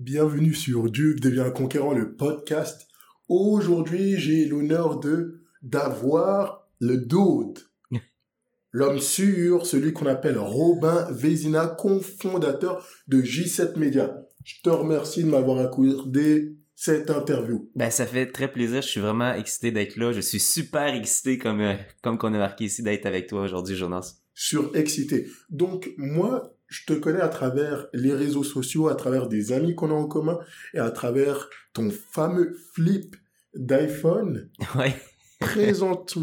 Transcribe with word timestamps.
Bienvenue 0.00 0.54
sur 0.54 0.90
Duke 0.90 1.20
devient 1.20 1.50
conquérant 1.54 1.92
le 1.92 2.14
podcast. 2.14 2.88
Aujourd'hui, 3.28 4.18
j'ai 4.18 4.46
l'honneur 4.46 4.98
de 4.98 5.42
d'avoir 5.60 6.66
le 6.78 6.96
Dode. 6.96 7.58
L'homme 8.72 8.98
sûr, 8.98 9.66
celui 9.66 9.92
qu'on 9.92 10.06
appelle 10.06 10.38
Robin 10.38 11.06
Vézina, 11.10 11.66
cofondateur 11.66 12.82
de 13.08 13.20
J7 13.20 13.78
Media. 13.78 14.26
Je 14.42 14.62
te 14.62 14.70
remercie 14.70 15.22
de 15.22 15.28
m'avoir 15.28 15.58
accordé 15.58 16.56
cette 16.74 17.10
interview. 17.10 17.70
Ben, 17.74 17.90
ça 17.90 18.06
fait 18.06 18.32
très 18.32 18.50
plaisir. 18.50 18.80
Je 18.80 18.88
suis 18.88 19.00
vraiment 19.02 19.34
excité 19.34 19.70
d'être 19.70 19.96
là. 19.96 20.12
Je 20.12 20.20
suis 20.20 20.40
super 20.40 20.94
excité 20.94 21.36
comme, 21.36 21.60
euh, 21.60 21.74
comme 22.02 22.16
qu'on 22.16 22.32
a 22.32 22.38
marqué 22.38 22.64
ici 22.64 22.82
d'être 22.82 23.04
avec 23.04 23.26
toi 23.26 23.42
aujourd'hui, 23.42 23.76
Jonas. 23.76 24.14
Sur 24.32 24.74
excité. 24.74 25.26
Donc, 25.50 25.90
moi, 25.98 26.56
je 26.70 26.84
te 26.86 26.92
connais 26.92 27.20
à 27.20 27.28
travers 27.28 27.88
les 27.92 28.14
réseaux 28.14 28.44
sociaux, 28.44 28.88
à 28.88 28.94
travers 28.94 29.26
des 29.26 29.52
amis 29.52 29.74
qu'on 29.74 29.90
a 29.90 29.94
en 29.94 30.06
commun 30.06 30.38
et 30.72 30.78
à 30.78 30.90
travers 30.90 31.50
ton 31.74 31.90
fameux 31.90 32.56
flip 32.72 33.16
d'iPhone. 33.54 34.48
Ouais. 34.76 34.94
Présente, 35.40 36.18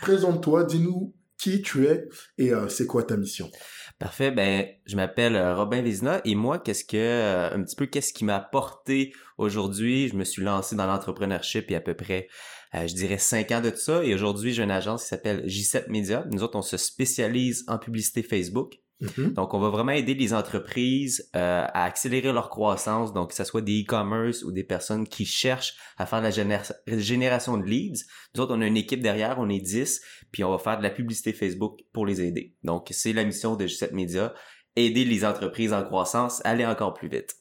présente-toi, 0.00 0.62
dis-nous 0.64 1.12
qui 1.36 1.60
tu 1.60 1.86
es 1.86 2.08
et 2.38 2.52
euh, 2.52 2.68
c'est 2.68 2.86
quoi 2.86 3.02
ta 3.02 3.16
mission. 3.16 3.50
Parfait. 3.98 4.30
Ben, 4.30 4.66
je 4.86 4.94
m'appelle 4.94 5.34
euh, 5.34 5.56
Robin 5.56 5.82
Vézina 5.82 6.20
et 6.24 6.34
moi, 6.34 6.60
qu'est-ce 6.60 6.84
que, 6.84 6.96
euh, 6.96 7.52
un 7.52 7.62
petit 7.64 7.74
peu, 7.74 7.86
qu'est-ce 7.86 8.12
qui 8.12 8.24
m'a 8.24 8.36
apporté 8.36 9.12
aujourd'hui? 9.38 10.08
Je 10.08 10.14
me 10.14 10.24
suis 10.24 10.42
lancé 10.42 10.76
dans 10.76 10.86
l'entrepreneurship 10.86 11.66
il 11.68 11.72
y 11.72 11.74
a 11.74 11.78
à 11.78 11.82
peu 11.82 11.94
près, 11.94 12.28
je 12.72 12.94
dirais, 12.94 13.18
cinq 13.18 13.50
ans 13.50 13.60
de 13.60 13.74
ça. 13.74 14.04
Et 14.04 14.14
aujourd'hui, 14.14 14.52
j'ai 14.52 14.62
une 14.62 14.70
agence 14.70 15.02
qui 15.02 15.08
s'appelle 15.08 15.44
J7 15.46 15.90
Media. 15.90 16.24
Nous 16.30 16.42
autres, 16.44 16.56
on 16.56 16.62
se 16.62 16.76
spécialise 16.76 17.64
en 17.66 17.78
publicité 17.78 18.22
Facebook. 18.22 18.78
Mhm. 19.00 19.32
Donc, 19.32 19.54
on 19.54 19.58
va 19.58 19.70
vraiment 19.70 19.92
aider 19.92 20.14
les 20.14 20.34
entreprises 20.34 21.30
euh, 21.34 21.64
à 21.66 21.84
accélérer 21.84 22.32
leur 22.32 22.50
croissance, 22.50 23.12
donc 23.12 23.30
que 23.30 23.34
ce 23.34 23.44
soit 23.44 23.62
des 23.62 23.82
e-commerce 23.82 24.42
ou 24.42 24.52
des 24.52 24.64
personnes 24.64 25.06
qui 25.06 25.24
cherchent 25.24 25.74
à 25.96 26.06
faire 26.06 26.20
la 26.20 26.30
généra- 26.30 26.74
génération 26.86 27.56
de 27.56 27.64
leads. 27.64 28.04
Nous 28.34 28.42
autres, 28.42 28.54
on 28.54 28.60
a 28.60 28.66
une 28.66 28.76
équipe 28.76 29.00
derrière, 29.00 29.38
on 29.38 29.48
est 29.48 29.60
10, 29.60 30.02
puis 30.32 30.44
on 30.44 30.50
va 30.50 30.58
faire 30.58 30.78
de 30.78 30.82
la 30.82 30.90
publicité 30.90 31.32
Facebook 31.32 31.80
pour 31.92 32.04
les 32.04 32.20
aider. 32.20 32.56
Donc, 32.62 32.88
c'est 32.90 33.12
la 33.12 33.24
mission 33.24 33.56
de 33.56 33.66
G7 33.66 33.92
Media, 33.94 34.34
aider 34.76 35.04
les 35.04 35.24
entreprises 35.24 35.72
en 35.72 35.82
croissance 35.82 36.44
à 36.44 36.50
aller 36.50 36.66
encore 36.66 36.94
plus 36.94 37.08
vite. 37.08 37.34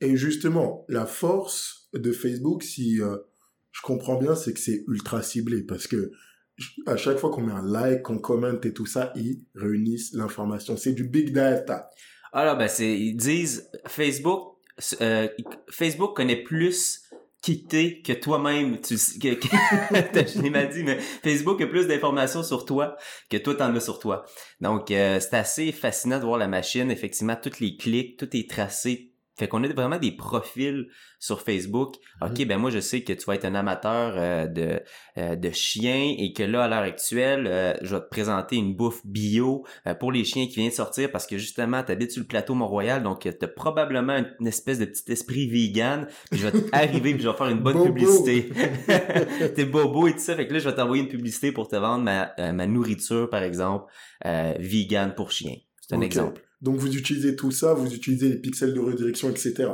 Et 0.00 0.16
justement, 0.16 0.84
la 0.88 1.06
force 1.06 1.88
de 1.94 2.12
Facebook, 2.12 2.62
si 2.62 3.00
euh, 3.00 3.16
je 3.72 3.80
comprends 3.82 4.18
bien, 4.18 4.34
c'est 4.34 4.52
que 4.52 4.60
c'est 4.60 4.84
ultra 4.86 5.22
ciblé 5.22 5.62
parce 5.62 5.86
que 5.86 6.12
à 6.86 6.96
chaque 6.96 7.18
fois 7.18 7.30
qu'on 7.30 7.42
met 7.42 7.52
un 7.52 7.62
like, 7.62 8.02
qu'on 8.02 8.18
commente 8.18 8.64
et 8.66 8.72
tout 8.72 8.86
ça, 8.86 9.12
ils 9.16 9.42
réunissent 9.54 10.12
l'information. 10.14 10.76
C'est 10.76 10.92
du 10.92 11.04
big 11.04 11.32
data. 11.32 11.90
Alors, 12.32 12.56
ben, 12.56 12.68
c'est, 12.68 12.98
ils 12.98 13.16
disent, 13.16 13.70
Facebook, 13.86 14.56
euh, 15.00 15.28
Facebook 15.70 16.16
connaît 16.16 16.42
plus 16.42 17.02
quitté 17.40 18.02
que 18.02 18.12
toi-même. 18.12 18.80
Tu, 18.80 18.96
que, 18.96 19.34
que 19.34 19.48
je 20.28 20.42
l'ai 20.42 20.50
mal 20.50 20.68
dit, 20.68 20.82
mais 20.82 20.98
Facebook 20.98 21.60
a 21.60 21.66
plus 21.66 21.86
d'informations 21.86 22.42
sur 22.42 22.64
toi 22.64 22.96
que 23.30 23.36
toi 23.36 23.54
t'en 23.54 23.74
as 23.74 23.80
sur 23.80 23.98
toi. 23.98 24.24
Donc, 24.60 24.90
euh, 24.90 25.20
c'est 25.20 25.34
assez 25.34 25.72
fascinant 25.72 26.18
de 26.18 26.24
voir 26.24 26.38
la 26.38 26.48
machine. 26.48 26.90
Effectivement, 26.90 27.36
tous 27.40 27.60
les 27.60 27.76
clics, 27.76 28.18
tout 28.18 28.36
est 28.36 28.48
tracé. 28.48 29.07
Fait 29.38 29.48
qu'on 29.48 29.62
a 29.62 29.68
vraiment 29.68 29.98
des 29.98 30.12
profils 30.12 30.88
sur 31.20 31.42
Facebook. 31.42 31.94
OK, 32.22 32.44
ben 32.46 32.58
moi 32.58 32.70
je 32.70 32.80
sais 32.80 33.02
que 33.02 33.12
tu 33.12 33.24
vas 33.26 33.34
être 33.34 33.44
un 33.44 33.54
amateur 33.54 34.14
euh, 34.16 34.46
de 34.46 34.80
euh, 35.16 35.36
de 35.36 35.50
chiens 35.50 36.14
et 36.18 36.32
que 36.32 36.42
là 36.42 36.64
à 36.64 36.68
l'heure 36.68 36.82
actuelle, 36.82 37.46
euh, 37.46 37.74
je 37.82 37.94
vais 37.94 38.02
te 38.02 38.08
présenter 38.08 38.56
une 38.56 38.74
bouffe 38.74 39.04
bio 39.06 39.64
euh, 39.86 39.94
pour 39.94 40.12
les 40.12 40.24
chiens 40.24 40.46
qui 40.46 40.56
vient 40.56 40.68
de 40.68 40.72
sortir 40.72 41.10
parce 41.10 41.26
que 41.26 41.38
justement 41.38 41.82
tu 41.82 41.92
habites 41.92 42.12
sur 42.12 42.22
le 42.22 42.26
plateau 42.26 42.54
Mont-Royal 42.54 43.02
donc 43.02 43.20
tu 43.20 43.28
as 43.28 43.48
probablement 43.48 44.22
une, 44.40 44.46
espèce 44.46 44.78
de 44.78 44.84
petit 44.84 45.12
esprit 45.12 45.48
vegan, 45.48 46.06
puis 46.30 46.40
je 46.40 46.48
vais 46.48 46.64
arriver 46.72 47.14
puis 47.14 47.22
je 47.22 47.28
vais 47.28 47.36
faire 47.36 47.48
une 47.48 47.60
bonne 47.60 47.74
Bobo. 47.74 47.92
publicité. 47.92 48.50
T'es 49.54 49.64
bobo 49.64 50.08
et 50.08 50.12
tout 50.12 50.18
ça, 50.18 50.34
fait 50.36 50.46
que 50.46 50.52
là 50.52 50.58
je 50.58 50.68
vais 50.68 50.74
t'envoyer 50.74 51.02
une 51.02 51.08
publicité 51.08 51.52
pour 51.52 51.68
te 51.68 51.76
vendre 51.76 52.04
ma 52.04 52.32
euh, 52.38 52.52
ma 52.52 52.66
nourriture 52.66 53.30
par 53.30 53.42
exemple 53.42 53.86
euh, 54.26 54.54
vegan 54.58 55.14
pour 55.14 55.30
chiens. 55.30 55.56
C'est 55.80 55.94
un 55.94 56.00
exemple. 56.00 56.42
Donc 56.60 56.76
vous 56.76 56.96
utilisez 56.96 57.36
tout 57.36 57.50
ça, 57.50 57.74
vous 57.74 57.94
utilisez 57.94 58.28
les 58.28 58.40
pixels 58.40 58.74
de 58.74 58.80
redirection, 58.80 59.30
etc. 59.30 59.70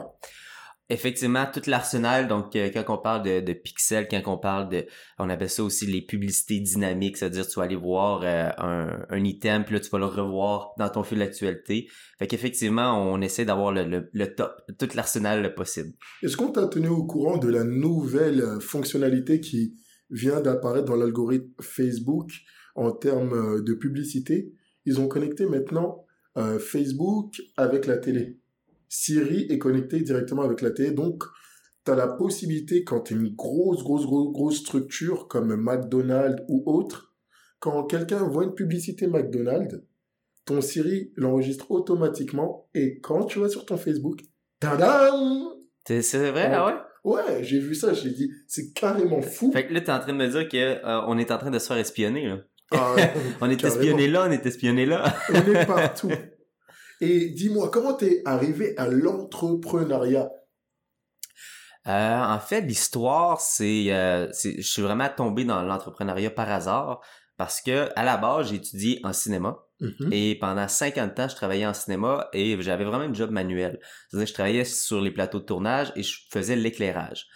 Effectivement, 0.90 1.46
tout 1.50 1.62
l'arsenal, 1.66 2.28
donc 2.28 2.54
euh, 2.56 2.68
quand 2.68 2.84
on 2.90 2.98
parle 2.98 3.22
de, 3.22 3.40
de 3.40 3.52
pixels, 3.54 4.06
quand 4.06 4.20
on 4.26 4.36
parle 4.36 4.68
de, 4.68 4.84
on 5.18 5.30
appelle 5.30 5.48
ça 5.48 5.64
aussi 5.64 5.86
les 5.86 6.02
publicités 6.02 6.60
dynamiques, 6.60 7.16
c'est-à-dire 7.16 7.48
tu 7.48 7.58
vas 7.58 7.64
aller 7.64 7.74
voir 7.74 8.20
euh, 8.22 8.50
un, 8.58 9.06
un 9.08 9.24
item, 9.24 9.64
puis 9.64 9.72
là 9.72 9.80
tu 9.80 9.88
vas 9.88 9.98
le 9.98 10.04
revoir 10.04 10.72
dans 10.78 10.90
ton 10.90 11.02
fil 11.02 11.20
d'actualité. 11.20 11.88
Fait 12.18 12.26
qu'effectivement, 12.26 13.02
on 13.10 13.22
essaie 13.22 13.46
d'avoir 13.46 13.72
le, 13.72 13.84
le, 13.84 14.10
le 14.12 14.34
top, 14.34 14.52
tout 14.78 14.88
l'arsenal 14.94 15.54
possible. 15.54 15.94
Est-ce 16.22 16.36
qu'on 16.36 16.52
t'a 16.52 16.66
tenu 16.66 16.88
au 16.88 17.06
courant 17.06 17.38
de 17.38 17.48
la 17.48 17.64
nouvelle 17.64 18.42
euh, 18.42 18.60
fonctionnalité 18.60 19.40
qui 19.40 19.74
vient 20.10 20.42
d'apparaître 20.42 20.84
dans 20.84 20.96
l'algorithme 20.96 21.50
Facebook 21.62 22.30
en 22.74 22.92
termes 22.92 23.64
de 23.64 23.72
publicité? 23.72 24.52
Ils 24.84 25.00
ont 25.00 25.08
connecté 25.08 25.46
maintenant 25.46 26.03
euh, 26.36 26.58
Facebook 26.58 27.40
avec 27.56 27.86
la 27.86 27.96
télé. 27.96 28.38
Siri 28.88 29.46
est 29.50 29.58
connecté 29.58 30.00
directement 30.00 30.42
avec 30.42 30.60
la 30.60 30.70
télé, 30.70 30.92
donc 30.92 31.24
tu 31.84 31.92
as 31.92 31.96
la 31.96 32.08
possibilité, 32.08 32.84
quand 32.84 33.00
tu 33.00 33.14
une 33.14 33.34
grosse, 33.34 33.82
grosse, 33.82 34.06
grosse, 34.06 34.32
grosse 34.32 34.58
structure 34.58 35.28
comme 35.28 35.54
McDonald's 35.56 36.42
ou 36.48 36.62
autre, 36.66 37.14
quand 37.58 37.84
quelqu'un 37.84 38.22
voit 38.22 38.44
une 38.44 38.54
publicité 38.54 39.06
McDonald's, 39.06 39.80
ton 40.44 40.60
Siri 40.60 41.12
l'enregistre 41.16 41.70
automatiquement 41.70 42.68
et 42.74 43.00
quand 43.00 43.24
tu 43.24 43.38
vas 43.38 43.48
sur 43.48 43.64
ton 43.64 43.76
Facebook, 43.76 44.20
tadam 44.60 45.54
C'est 45.86 46.02
c'est 46.02 46.30
vrai, 46.30 46.50
ah 46.52 46.66
ouais? 46.66 46.74
Ouais, 47.04 47.44
j'ai 47.44 47.58
vu 47.58 47.74
ça, 47.74 47.92
j'ai 47.92 48.10
dit, 48.10 48.30
c'est 48.48 48.72
carrément 48.72 49.20
fou. 49.20 49.52
Fait 49.52 49.66
que 49.66 49.74
là, 49.74 49.80
t'es 49.82 49.92
en 49.92 49.98
train 49.98 50.12
de 50.12 50.18
me 50.18 50.26
dire 50.26 50.48
que 50.48 50.56
euh, 50.56 51.04
on 51.06 51.18
est 51.18 51.30
en 51.30 51.36
train 51.36 51.50
de 51.50 51.58
se 51.58 51.66
faire 51.66 51.76
espionner, 51.76 52.26
là. 52.26 52.38
Ah, 52.74 52.94
On 53.40 53.50
est 53.50 53.62
espionné 53.64 54.08
là, 54.08 54.24
on 54.28 54.30
est 54.30 54.44
espionné 54.46 54.86
là. 54.86 55.14
on 55.30 55.34
est 55.34 55.66
partout. 55.66 56.10
Et 57.00 57.30
dis-moi, 57.30 57.70
comment 57.70 57.94
t'es 57.94 58.22
arrivé 58.24 58.74
à 58.76 58.86
l'entrepreneuriat? 58.88 60.30
Euh, 61.86 62.22
en 62.22 62.38
fait, 62.40 62.62
l'histoire, 62.62 63.40
c'est, 63.40 63.86
euh, 63.92 64.28
c'est, 64.32 64.56
je 64.56 64.66
suis 64.66 64.80
vraiment 64.82 65.08
tombé 65.14 65.44
dans 65.44 65.62
l'entrepreneuriat 65.62 66.30
par 66.30 66.50
hasard 66.50 67.00
parce 67.36 67.60
que 67.60 67.88
à 67.96 68.04
la 68.04 68.16
base, 68.16 68.48
j'ai 68.48 68.56
étudié 68.56 69.00
en 69.04 69.12
cinéma 69.12 69.58
Mhm. 69.80 70.12
et 70.12 70.38
pendant 70.38 70.68
50 70.68 71.18
ans, 71.18 71.28
je 71.28 71.34
travaillais 71.34 71.66
en 71.66 71.74
cinéma 71.74 72.28
et 72.32 72.56
j'avais 72.62 72.84
vraiment 72.84 73.04
un 73.04 73.12
job 73.12 73.30
manuel. 73.30 73.80
C'est-à-dire, 74.08 74.24
que 74.24 74.28
je 74.30 74.34
travaillais 74.34 74.64
sur 74.64 75.00
les 75.00 75.10
plateaux 75.10 75.40
de 75.40 75.44
tournage 75.44 75.92
et 75.96 76.02
je 76.02 76.16
faisais 76.30 76.56
l'éclairage. 76.56 77.26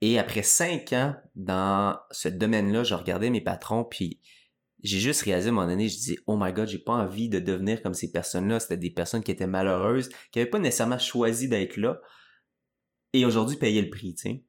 Et 0.00 0.18
après 0.18 0.42
cinq 0.42 0.92
ans 0.94 1.14
dans 1.34 1.98
ce 2.10 2.28
domaine-là, 2.28 2.82
je 2.82 2.94
regardais 2.94 3.30
mes 3.30 3.40
patrons 3.42 3.84
puis 3.84 4.20
j'ai 4.86 5.00
juste 5.00 5.22
réalisé 5.22 5.48
à 5.48 5.52
un 5.52 5.54
moment 5.54 5.66
donné, 5.66 5.88
je 5.88 5.94
disais, 5.96 6.18
oh 6.26 6.36
my 6.40 6.52
god, 6.52 6.68
j'ai 6.68 6.78
pas 6.78 6.92
envie 6.94 7.28
de 7.28 7.38
devenir 7.40 7.82
comme 7.82 7.94
ces 7.94 8.10
personnes-là. 8.10 8.60
C'était 8.60 8.76
des 8.76 8.90
personnes 8.90 9.22
qui 9.22 9.30
étaient 9.30 9.46
malheureuses, 9.46 10.08
qui 10.32 10.38
avaient 10.40 10.48
pas 10.50 10.58
nécessairement 10.58 10.98
choisi 10.98 11.48
d'être 11.48 11.76
là 11.76 12.00
et 13.12 13.24
aujourd'hui 13.24 13.56
payaient 13.56 13.82
le 13.82 13.90
prix, 13.90 14.14
tu 14.14 14.22
sais. 14.22 14.44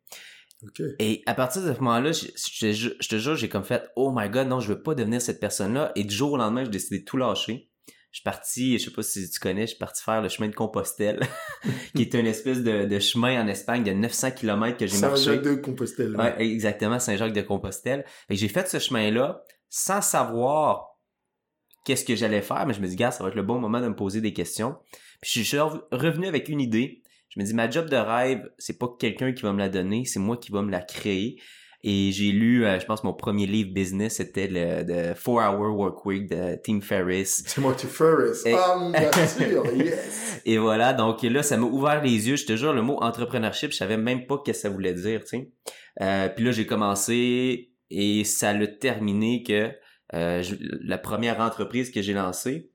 Et 0.99 1.21
à 1.27 1.35
partir 1.35 1.61
de 1.63 1.71
ce 1.73 1.77
moment-là, 1.79 2.11
je, 2.11 2.25
je- 2.35 2.71
je- 2.71 2.89
je 2.99 3.07
te 3.09 3.17
jure, 3.17 3.35
j'ai 3.35 3.47
comme 3.49 3.63
fait, 3.63 3.83
oh 3.95 4.11
my 4.15 4.27
god, 4.29 4.47
non, 4.47 4.59
je 4.59 4.69
veux 4.69 4.81
pas 4.81 4.95
devenir 4.95 5.21
cette 5.21 5.39
personne-là. 5.39 5.91
Et 5.95 6.03
du 6.03 6.13
jour 6.15 6.31
au 6.31 6.37
lendemain, 6.37 6.63
j'ai 6.63 6.71
décidé 6.71 6.99
de 6.99 7.05
tout 7.05 7.17
lâcher. 7.17 7.69
Je 8.11 8.19
suis 8.19 8.23
parti, 8.23 8.79
je 8.79 8.85
sais 8.85 8.91
pas 8.91 9.03
si 9.03 9.29
tu 9.29 9.39
connais, 9.39 9.61
je 9.63 9.71
suis 9.71 9.77
parti 9.77 10.01
faire 10.01 10.21
le 10.23 10.29
chemin 10.29 10.47
de 10.49 10.55
Compostelle, 10.55 11.19
qui 11.95 12.01
est 12.01 12.13
une 12.15 12.25
espèce 12.25 12.63
de, 12.63 12.85
de 12.85 12.99
chemin 12.99 13.43
en 13.43 13.47
Espagne 13.47 13.83
de 13.83 13.91
900 13.91 14.31
km 14.31 14.77
que 14.77 14.87
j'ai 14.87 14.97
marché. 14.97 15.23
Saint-Jacques 15.25 15.43
de 15.43 15.53
Compostelle. 15.55 16.15
Ouais, 16.15 16.33
exactement, 16.39 16.97
Saint-Jacques 16.99 17.33
de 17.33 17.41
Compostelle. 17.41 18.05
J'ai 18.31 18.47
fait 18.47 18.67
ce 18.67 18.79
chemin-là 18.79 19.43
sans 19.69 20.01
savoir 20.01 20.97
qu'est-ce 21.85 22.03
que 22.05 22.15
j'allais 22.15 22.41
faire, 22.41 22.65
mais 22.67 22.73
je 22.73 22.81
me 22.81 22.87
dis, 22.87 22.95
gars, 22.95 23.11
ça 23.11 23.23
va 23.23 23.29
être 23.29 23.35
le 23.35 23.43
bon 23.43 23.59
moment 23.59 23.79
de 23.81 23.87
me 23.87 23.95
poser 23.95 24.19
des 24.21 24.33
questions. 24.33 24.75
Puis 25.21 25.31
je 25.41 25.43
suis 25.43 25.57
rev- 25.57 25.81
revenu 25.91 26.27
avec 26.27 26.49
une 26.49 26.59
idée. 26.61 27.01
Je 27.29 27.39
me 27.39 27.45
dis, 27.45 27.53
ma 27.53 27.69
job 27.69 27.89
de 27.89 27.95
rêve, 27.95 28.41
c'est 28.57 28.77
pas 28.77 28.87
quelqu'un 28.99 29.31
qui 29.33 29.43
va 29.43 29.53
me 29.53 29.59
la 29.59 29.69
donner, 29.69 30.05
c'est 30.05 30.19
moi 30.19 30.37
qui 30.37 30.51
va 30.51 30.61
me 30.61 30.71
la 30.71 30.81
créer. 30.81 31.39
Et 31.83 32.11
j'ai 32.11 32.31
lu, 32.31 32.65
euh, 32.65 32.79
je 32.79 32.85
pense, 32.85 33.03
mon 33.03 33.13
premier 33.13 33.45
livre 33.45 33.71
business, 33.71 34.15
c'était 34.15 34.47
le 34.47 34.83
de 34.83 35.13
4 35.13 35.27
Hour 35.29 35.77
Work 35.77 36.05
Week 36.05 36.29
de 36.29 36.55
Tim 36.63 36.81
Ferriss. 36.81 37.43
C'est 37.45 37.61
moi, 37.61 37.75
tu 37.77 37.85
Ferris. 37.87 38.39
Et- 38.45 38.53
Ah, 38.53 38.77
yes. 39.75 40.41
Et 40.45 40.57
voilà, 40.57 40.93
donc 40.93 41.21
là, 41.21 41.43
ça 41.43 41.55
m'a 41.55 41.67
ouvert 41.67 42.01
les 42.03 42.27
yeux. 42.27 42.35
Je 42.35 42.45
te 42.45 42.55
jure, 42.55 42.73
le 42.73 42.81
mot 42.81 42.97
entrepreneurship, 43.01 43.71
je 43.71 43.77
savais 43.77 43.95
même 43.97 44.25
pas 44.25 44.37
ce 44.43 44.51
que 44.51 44.57
ça 44.57 44.69
voulait 44.69 44.93
dire, 44.95 45.21
tu 45.21 45.27
sais. 45.27 45.51
Euh, 46.01 46.29
puis 46.29 46.43
là, 46.43 46.51
j'ai 46.51 46.65
commencé 46.65 47.71
et 47.89 48.23
ça 48.23 48.53
l'a 48.53 48.67
terminé 48.67 49.43
que 49.43 49.71
euh, 50.13 50.41
je- 50.41 50.55
la 50.83 50.97
première 50.97 51.39
entreprise 51.39 51.91
que 51.91 52.01
j'ai 52.01 52.13
lancée, 52.13 52.71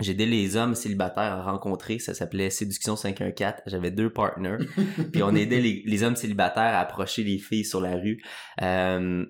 j'ai 0.00 0.12
aidé 0.12 0.26
les 0.26 0.56
hommes 0.56 0.74
célibataires 0.74 1.32
à 1.32 1.42
rencontrer. 1.42 1.98
Ça 1.98 2.12
s'appelait 2.12 2.50
Séduction 2.50 2.96
514. 2.96 3.62
J'avais 3.66 3.90
deux 3.90 4.10
partners. 4.12 4.58
puis 5.12 5.22
on 5.22 5.34
aidait 5.34 5.60
les, 5.60 5.82
les 5.86 6.02
hommes 6.02 6.16
célibataires 6.16 6.74
à 6.74 6.80
approcher 6.80 7.24
les 7.24 7.38
filles 7.38 7.64
sur 7.64 7.80
la 7.80 7.96
rue. 7.96 8.22
Euh, 8.62 9.24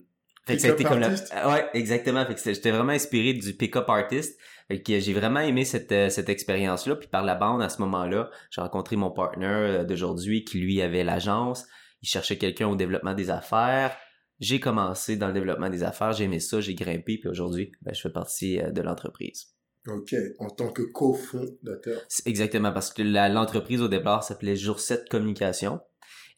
fait 0.46 0.56
que 0.56 0.62
ça 0.62 0.68
a 0.68 0.72
été 0.72 0.84
comme 0.84 0.98
la... 1.00 1.08
artist? 1.08 1.32
Ouais, 1.46 1.66
exactement. 1.74 2.24
Fait 2.26 2.34
que 2.34 2.40
j'étais 2.52 2.70
vraiment 2.70 2.92
inspiré 2.92 3.32
du 3.32 3.52
pick-up 3.52 3.88
artist. 3.88 4.38
Fait 4.68 4.82
que 4.82 4.98
j'ai 4.98 5.12
vraiment 5.12 5.40
aimé 5.40 5.64
cette, 5.64 5.92
euh, 5.92 6.08
cette 6.08 6.28
expérience-là. 6.28 6.96
Puis 6.96 7.08
par 7.08 7.22
la 7.24 7.36
bande, 7.36 7.62
à 7.62 7.68
ce 7.68 7.80
moment-là, 7.82 8.30
j'ai 8.50 8.60
rencontré 8.60 8.96
mon 8.96 9.10
partner 9.12 9.46
euh, 9.46 9.84
d'aujourd'hui 9.84 10.42
qui, 10.44 10.58
lui, 10.58 10.82
avait 10.82 11.04
l'agence. 11.04 11.64
Il 12.02 12.08
cherchait 12.08 12.38
quelqu'un 12.38 12.66
au 12.66 12.74
développement 12.74 13.14
des 13.14 13.30
affaires. 13.30 13.96
J'ai 14.38 14.60
commencé 14.60 15.16
dans 15.16 15.28
le 15.28 15.32
développement 15.32 15.70
des 15.70 15.82
affaires, 15.82 16.12
j'ai 16.12 16.24
aimé 16.24 16.40
ça, 16.40 16.60
j'ai 16.60 16.74
grimpé, 16.74 17.18
puis 17.18 17.28
aujourd'hui, 17.28 17.72
ben, 17.82 17.94
je 17.94 18.00
fais 18.00 18.10
partie 18.10 18.60
euh, 18.60 18.70
de 18.70 18.82
l'entreprise. 18.82 19.54
Ok, 19.86 20.14
en 20.38 20.50
tant 20.50 20.70
que 20.72 20.82
cofondateur. 20.82 22.02
Exactement, 22.24 22.72
parce 22.72 22.92
que 22.92 23.02
l'entreprise 23.02 23.80
au 23.80 23.88
départ 23.88 24.24
s'appelait 24.24 24.56
Jour 24.56 24.80
7 24.80 25.08
Communication. 25.08 25.80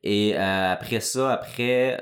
Et 0.03 0.37
après 0.37 1.00
ça, 1.00 1.33
après 1.33 1.99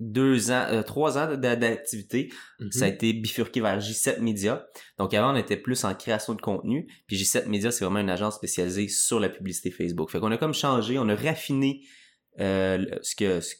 deux 0.00 0.50
ans, 0.50 0.66
euh, 0.70 0.82
trois 0.82 1.16
ans 1.18 1.36
d'activité, 1.36 2.30
ça 2.70 2.84
a 2.84 2.88
mhm. 2.88 2.94
été 2.94 3.12
bifurqué 3.14 3.60
vers 3.60 3.78
J7 3.78 4.20
Media. 4.20 4.66
Donc 4.98 5.14
avant, 5.14 5.32
on 5.32 5.36
était 5.36 5.56
plus 5.56 5.84
en 5.84 5.94
création 5.94 6.34
de 6.34 6.42
contenu, 6.42 6.86
puis 7.06 7.16
J7 7.16 7.46
Media, 7.46 7.70
c'est 7.70 7.84
vraiment 7.84 8.00
une 8.00 8.10
agence 8.10 8.36
spécialisée 8.36 8.88
sur 8.88 9.20
la 9.20 9.28
publicité 9.28 9.70
Facebook. 9.70 10.10
Fait 10.10 10.20
qu'on 10.20 10.30
a 10.32 10.36
comme 10.36 10.54
changé, 10.54 10.98
on 10.98 11.08
a 11.08 11.14
raffiné 11.14 11.82
euh, 12.40 12.84
ce 13.02 13.16
que 13.16 13.40
ce 13.40 13.54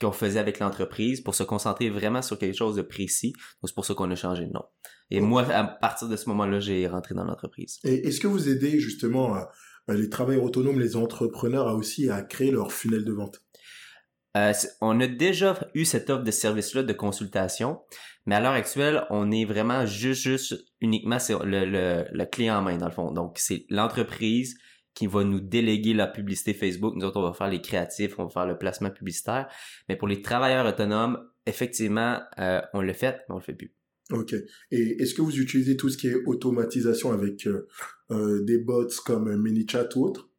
qu'on 0.00 0.12
faisait 0.12 0.38
avec 0.38 0.58
l'entreprise 0.58 1.20
pour 1.20 1.34
se 1.34 1.42
concentrer 1.42 1.90
vraiment 1.90 2.22
sur 2.22 2.38
quelque 2.38 2.56
chose 2.56 2.76
de 2.76 2.82
précis. 2.82 3.32
Donc 3.32 3.68
c'est 3.68 3.74
pour 3.74 3.84
ça 3.84 3.94
qu'on 3.94 4.10
a 4.10 4.16
changé 4.16 4.46
de 4.46 4.52
nom. 4.52 4.64
Et 5.10 5.20
moi, 5.20 5.42
à 5.50 5.64
partir 5.64 6.08
de 6.08 6.16
ce 6.16 6.28
moment-là, 6.30 6.60
j'ai 6.60 6.86
rentré 6.86 7.14
dans 7.14 7.24
l'entreprise. 7.24 7.78
Et 7.84 8.08
est-ce 8.08 8.20
que 8.20 8.26
vous 8.26 8.48
aidez 8.48 8.80
justement 8.80 9.36
les 9.88 10.08
travailleurs 10.08 10.44
autonomes, 10.44 10.80
les 10.80 10.96
entrepreneurs 10.96 11.68
à 11.68 11.74
aussi 11.74 12.08
à 12.08 12.22
créer 12.22 12.50
leur 12.50 12.72
funnel 12.72 13.04
de 13.04 13.12
vente? 13.12 13.42
Euh, 14.36 14.52
on 14.80 14.98
a 15.00 15.06
déjà 15.06 15.56
eu 15.74 15.84
cette 15.84 16.10
offre 16.10 16.24
de 16.24 16.30
service-là 16.30 16.82
de 16.82 16.92
consultation, 16.92 17.80
mais 18.26 18.34
à 18.34 18.40
l'heure 18.40 18.52
actuelle, 18.52 19.04
on 19.10 19.30
est 19.30 19.44
vraiment 19.44 19.86
juste, 19.86 20.22
juste 20.22 20.56
uniquement 20.80 21.20
sur 21.20 21.44
le, 21.44 21.64
le, 21.64 22.04
le 22.10 22.24
clé 22.24 22.50
en 22.50 22.60
main, 22.62 22.76
dans 22.76 22.88
le 22.88 22.92
fond. 22.92 23.12
Donc, 23.12 23.38
c'est 23.38 23.64
l'entreprise 23.68 24.58
qui 24.94 25.06
va 25.06 25.24
nous 25.24 25.40
déléguer 25.40 25.92
la 25.92 26.06
publicité 26.06 26.54
Facebook. 26.54 26.94
Nous 26.96 27.04
autres, 27.04 27.18
on 27.18 27.22
va 27.22 27.32
faire 27.32 27.50
les 27.50 27.60
créatifs, 27.60 28.18
on 28.18 28.24
va 28.24 28.30
faire 28.30 28.46
le 28.46 28.56
placement 28.56 28.90
publicitaire. 28.90 29.48
Mais 29.88 29.96
pour 29.96 30.08
les 30.08 30.22
travailleurs 30.22 30.66
autonomes, 30.66 31.18
effectivement, 31.46 32.20
euh, 32.38 32.60
on 32.72 32.80
le 32.80 32.92
fait, 32.92 33.16
mais 33.28 33.34
on 33.34 33.38
le 33.38 33.42
fait 33.42 33.54
plus. 33.54 33.74
Ok. 34.10 34.34
Et 34.70 35.02
est-ce 35.02 35.14
que 35.14 35.22
vous 35.22 35.38
utilisez 35.38 35.76
tout 35.76 35.88
ce 35.88 35.96
qui 35.96 36.08
est 36.08 36.24
automatisation 36.26 37.12
avec 37.12 37.46
euh, 37.46 37.66
euh 38.10 38.42
des 38.44 38.58
bots 38.58 38.86
comme 39.04 39.34
ManyChat 39.34 39.88
ou 39.96 40.04
autre? 40.04 40.30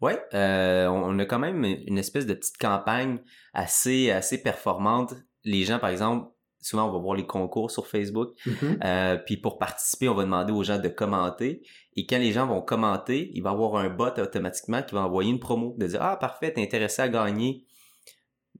Ouais, 0.00 0.20
euh, 0.34 0.86
on 0.86 1.18
a 1.18 1.24
quand 1.24 1.38
même 1.38 1.64
une 1.64 1.98
espèce 1.98 2.26
de 2.26 2.34
petite 2.34 2.58
campagne 2.58 3.18
assez 3.54 4.10
assez 4.10 4.42
performante. 4.42 5.14
Les 5.44 5.64
gens, 5.64 5.78
par 5.78 5.90
exemple, 5.90 6.28
souvent 6.64 6.88
on 6.88 6.92
va 6.92 6.98
voir 6.98 7.16
les 7.16 7.26
concours 7.26 7.70
sur 7.70 7.86
Facebook, 7.86 8.34
mm-hmm. 8.46 8.78
euh, 8.84 9.16
puis 9.18 9.36
pour 9.36 9.58
participer, 9.58 10.08
on 10.08 10.14
va 10.14 10.24
demander 10.24 10.52
aux 10.52 10.62
gens 10.62 10.78
de 10.78 10.88
commenter. 10.88 11.62
Et 11.96 12.06
quand 12.06 12.18
les 12.18 12.32
gens 12.32 12.46
vont 12.46 12.62
commenter, 12.62 13.30
il 13.34 13.42
va 13.42 13.50
y 13.50 13.52
avoir 13.52 13.76
un 13.76 13.88
bot 13.88 14.18
automatiquement 14.18 14.82
qui 14.82 14.94
va 14.94 15.02
envoyer 15.02 15.30
une 15.30 15.40
promo, 15.40 15.74
de 15.78 15.86
dire 15.86 16.02
ah 16.02 16.16
parfait, 16.16 16.52
t'es 16.52 16.62
intéressé 16.62 17.02
à 17.02 17.08
gagner. 17.08 17.64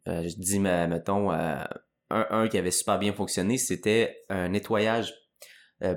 Euh, 0.06 0.28
je 0.28 0.36
dis 0.36 0.60
mettons 0.60 1.30
un, 1.30 1.66
un 2.10 2.48
qui 2.48 2.58
avait 2.58 2.70
super 2.70 2.98
bien 2.98 3.12
fonctionné, 3.12 3.58
c'était 3.58 4.24
un 4.28 4.48
nettoyage 4.48 5.14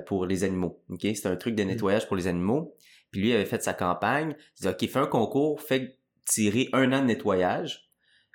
pour 0.06 0.26
les 0.26 0.44
animaux. 0.44 0.82
Ok, 0.90 1.02
c'est 1.02 1.26
un 1.26 1.36
truc 1.36 1.54
de 1.54 1.64
mm. 1.64 1.68
nettoyage 1.68 2.06
pour 2.06 2.16
les 2.16 2.26
animaux. 2.26 2.74
Puis 3.10 3.22
lui 3.22 3.32
avait 3.32 3.46
fait 3.46 3.62
sa 3.62 3.74
campagne. 3.74 4.34
Il 4.58 4.62
dit, 4.62 4.68
OK, 4.68 4.86
fais 4.88 4.98
un 4.98 5.06
concours, 5.06 5.62
fait 5.62 5.98
tirer 6.26 6.68
un 6.72 6.92
an 6.92 7.00
de 7.00 7.06
nettoyage. 7.06 7.90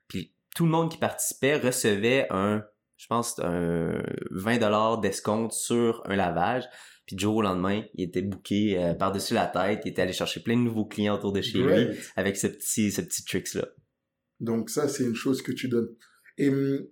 Puis 0.07 0.33
tout 0.55 0.65
le 0.65 0.71
monde 0.71 0.91
qui 0.91 0.97
participait 0.97 1.57
recevait 1.57 2.27
un, 2.29 2.65
je 3.03 3.07
pense, 3.07 3.38
un 3.39 4.01
20 4.31 4.59
dollars 4.59 5.01
d'escompte 5.01 5.51
sur 5.51 6.01
un 6.05 6.15
lavage. 6.15 6.63
Puis 7.05 7.17
du 7.17 7.23
jour 7.23 7.35
au 7.35 7.41
lendemain, 7.41 7.83
il 7.95 8.05
était 8.05 8.21
booké 8.21 8.81
euh, 8.81 8.94
par-dessus 8.94 9.33
la 9.33 9.47
tête. 9.47 9.81
Il 9.83 9.89
était 9.89 10.01
allé 10.01 10.13
chercher 10.13 10.39
plein 10.39 10.55
de 10.55 10.61
nouveaux 10.61 10.85
clients 10.85 11.15
autour 11.15 11.33
de 11.33 11.41
chez 11.41 11.57
lui 11.57 11.97
avec 12.15 12.38
ce 12.38 12.47
petit, 12.47 12.91
ce 12.91 13.01
petit 13.01 13.25
tricks-là. 13.25 13.67
Donc 14.39 14.69
ça, 14.69 14.88
c'est 14.88 15.03
une 15.03 15.15
chose 15.15 15.41
que 15.41 15.51
tu 15.51 15.67
donnes. 15.67 15.89
Et 16.38 16.47
hum, 16.47 16.88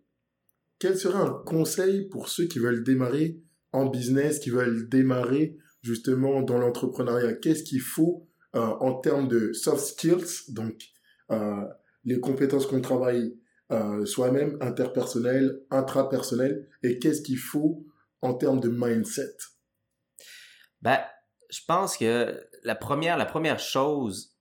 quel 0.80 0.98
serait 0.98 1.18
un 1.18 1.42
conseil 1.46 2.10
pour 2.10 2.28
ceux 2.28 2.46
qui 2.48 2.60
veulent 2.60 2.84
démarrer 2.84 3.40
en 3.72 3.86
business, 3.86 4.40
qui 4.40 4.50
veulent 4.50 4.90
démarrer 4.90 5.56
justement 5.82 6.42
dans 6.42 6.58
l'entrepreneuriat? 6.58 7.36
Qu'est-ce 7.36 7.64
qu'il 7.64 7.80
faut 7.80 8.28
euh, 8.54 8.60
en 8.60 8.96
termes 9.00 9.30
de 9.30 9.54
soft 9.54 9.86
skills, 9.86 10.50
donc 10.50 10.76
euh, 11.32 11.64
les 12.04 12.20
compétences 12.20 12.68
qu'on 12.68 12.82
travaille 12.82 13.34
euh, 13.72 14.06
soi-même, 14.06 14.58
interpersonnelles, 14.62 15.62
intrapersonnelles, 15.70 16.68
et 16.84 17.00
qu'est-ce 17.00 17.22
qu'il 17.22 17.38
faut 17.38 17.86
en 18.22 18.34
termes 18.34 18.60
de 18.60 18.70
mindset? 18.70 19.36
Ben, 20.82 21.00
je 21.50 21.60
pense 21.68 21.98
que 21.98 22.40
la 22.64 22.76
première, 22.76 23.18
la 23.18 23.26
première 23.26 23.60
chose, 23.60 24.36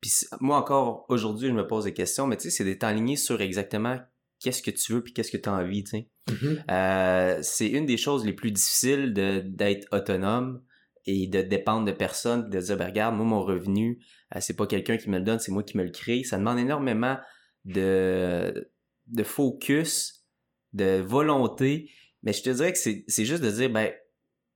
puis 0.00 0.10
moi 0.40 0.56
encore 0.56 1.06
aujourd'hui, 1.08 1.48
je 1.48 1.54
me 1.54 1.66
pose 1.66 1.84
des 1.84 1.94
questions, 1.94 2.26
mais 2.26 2.36
tu 2.36 2.44
sais, 2.44 2.50
c'est 2.50 2.64
d'être 2.64 2.84
aligné 2.84 3.16
sur 3.16 3.40
exactement 3.40 3.98
qu'est-ce 4.40 4.62
que 4.62 4.70
tu 4.70 4.92
veux 4.92 5.02
puis 5.02 5.12
qu'est-ce 5.12 5.30
que 5.30 5.36
tu 5.36 5.48
as 5.48 5.54
envie, 5.54 5.84
tu 5.84 5.90
sais. 5.90 6.08
Mm-hmm. 6.28 7.42
c'est 7.42 7.66
une 7.66 7.84
des 7.84 7.96
choses 7.96 8.24
les 8.24 8.32
plus 8.32 8.52
difficiles 8.52 9.12
d'être 9.12 9.88
autonome 9.90 10.62
et 11.06 11.26
de 11.26 11.42
dépendre 11.42 11.84
de 11.84 11.92
personne, 11.92 12.48
de 12.48 12.60
dire, 12.60 12.76
ben, 12.76 12.86
regarde, 12.86 13.16
moi, 13.16 13.26
mon 13.26 13.42
revenu, 13.42 14.00
euh, 14.34 14.38
c'est 14.40 14.56
pas 14.56 14.66
quelqu'un 14.66 14.96
qui 14.96 15.10
me 15.10 15.18
le 15.18 15.24
donne, 15.24 15.38
c'est 15.38 15.52
moi 15.52 15.62
qui 15.62 15.76
me 15.76 15.84
le 15.84 15.90
crée. 15.90 16.22
Ça 16.24 16.38
demande 16.38 16.58
énormément 16.58 17.16
de, 17.64 18.70
de 19.06 19.22
focus, 19.22 20.24
de 20.72 21.00
volonté. 21.00 21.90
Mais 22.22 22.32
je 22.32 22.42
te 22.42 22.50
dirais 22.50 22.72
que 22.72 22.78
c'est, 22.78 23.24
juste 23.24 23.42
de 23.42 23.50
dire, 23.50 23.70
ben, 23.70 23.92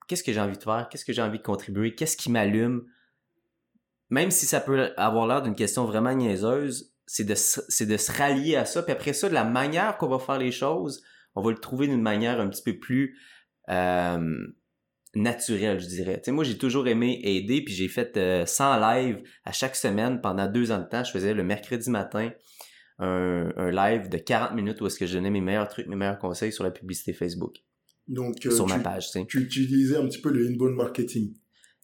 qu'est-ce 0.09 0.23
que 0.23 0.33
j'ai 0.33 0.41
envie 0.41 0.59
de 0.59 0.63
faire? 0.63 0.89
Qu'est-ce 0.91 1.05
que 1.05 1.13
j'ai 1.13 1.23
envie 1.23 1.39
de 1.39 1.43
contribuer? 1.43 1.95
Qu'est-ce 1.95 2.17
qui 2.17 2.31
m'allume? 2.31 2.85
Même 4.11 4.31
si 4.31 4.47
ça 4.47 4.61
peut 4.61 4.93
avoir 4.97 5.27
l'air 5.27 5.43
d'une 5.43 5.57
question 5.57 5.85
vraiment 5.85 6.15
niaiseuse, 6.15 6.93
c'est 7.07 7.25
de, 7.25 7.33
de 7.33 7.97
se 7.97 8.13
rallier 8.13 8.57
à 8.57 8.65
ça. 8.65 8.83
Puis 8.83 8.93
après 8.93 9.13
ça, 9.13 9.29
de 9.29 9.35
la 9.35 9.45
manière 9.45 9.99
qu'on 9.99 10.09
va 10.09 10.19
faire 10.19 10.39
les 10.39 10.53
choses, 10.53 11.03
on 11.35 11.43
va 11.43 11.51
le 11.51 11.59
trouver 11.59 11.89
d'une 11.89 12.03
manière 12.03 12.41
un 12.41 12.49
petit 12.49 12.63
peu 12.63 12.79
plus, 12.79 13.19
euh, 13.69 14.47
naturel, 15.17 15.81
je 15.81 15.87
dirais. 15.87 16.19
Tu 16.19 16.25
sais, 16.27 16.33
moi, 16.33 16.45
j'ai 16.45 16.59
toujours 16.59 16.87
aimé 16.87 17.21
aider, 17.25 17.63
puis 17.63 17.75
j'ai 17.75 17.89
fait 17.89 18.15
100 18.47 18.65
euh, 18.65 18.81
lives 18.81 19.23
à 19.45 19.53
chaque 19.53 19.75
semaine 19.75 20.21
pendant 20.21 20.47
deux 20.47 20.71
ans 20.71 20.79
de 20.79 20.85
temps. 20.85 21.03
Je 21.03 21.11
faisais 21.11 21.35
le 21.35 21.43
mercredi 21.43 21.91
matin 21.91 22.31
un, 22.99 23.71
live 23.71 24.09
de 24.09 24.19
40 24.19 24.55
minutes 24.55 24.81
où 24.81 24.87
est-ce 24.87 24.99
que 24.99 25.07
je 25.07 25.15
donnais 25.15 25.31
mes 25.31 25.41
meilleurs 25.41 25.69
trucs, 25.69 25.87
mes 25.87 25.97
meilleurs 25.97 26.19
conseils 26.19 26.53
sur 26.53 26.65
la 26.65 26.71
publicité 26.71 27.13
Facebook. 27.13 27.57
Donc, 28.09 28.47
euh, 28.47 28.51
sur 28.51 28.67
ma 28.67 28.79
page, 28.79 29.11
tu. 29.11 29.27
Tu 29.27 29.41
utilisais 29.41 29.97
un 29.97 30.07
petit 30.07 30.21
peu 30.21 30.31
le 30.31 30.47
inbound 30.47 30.77
marketing. 30.77 31.35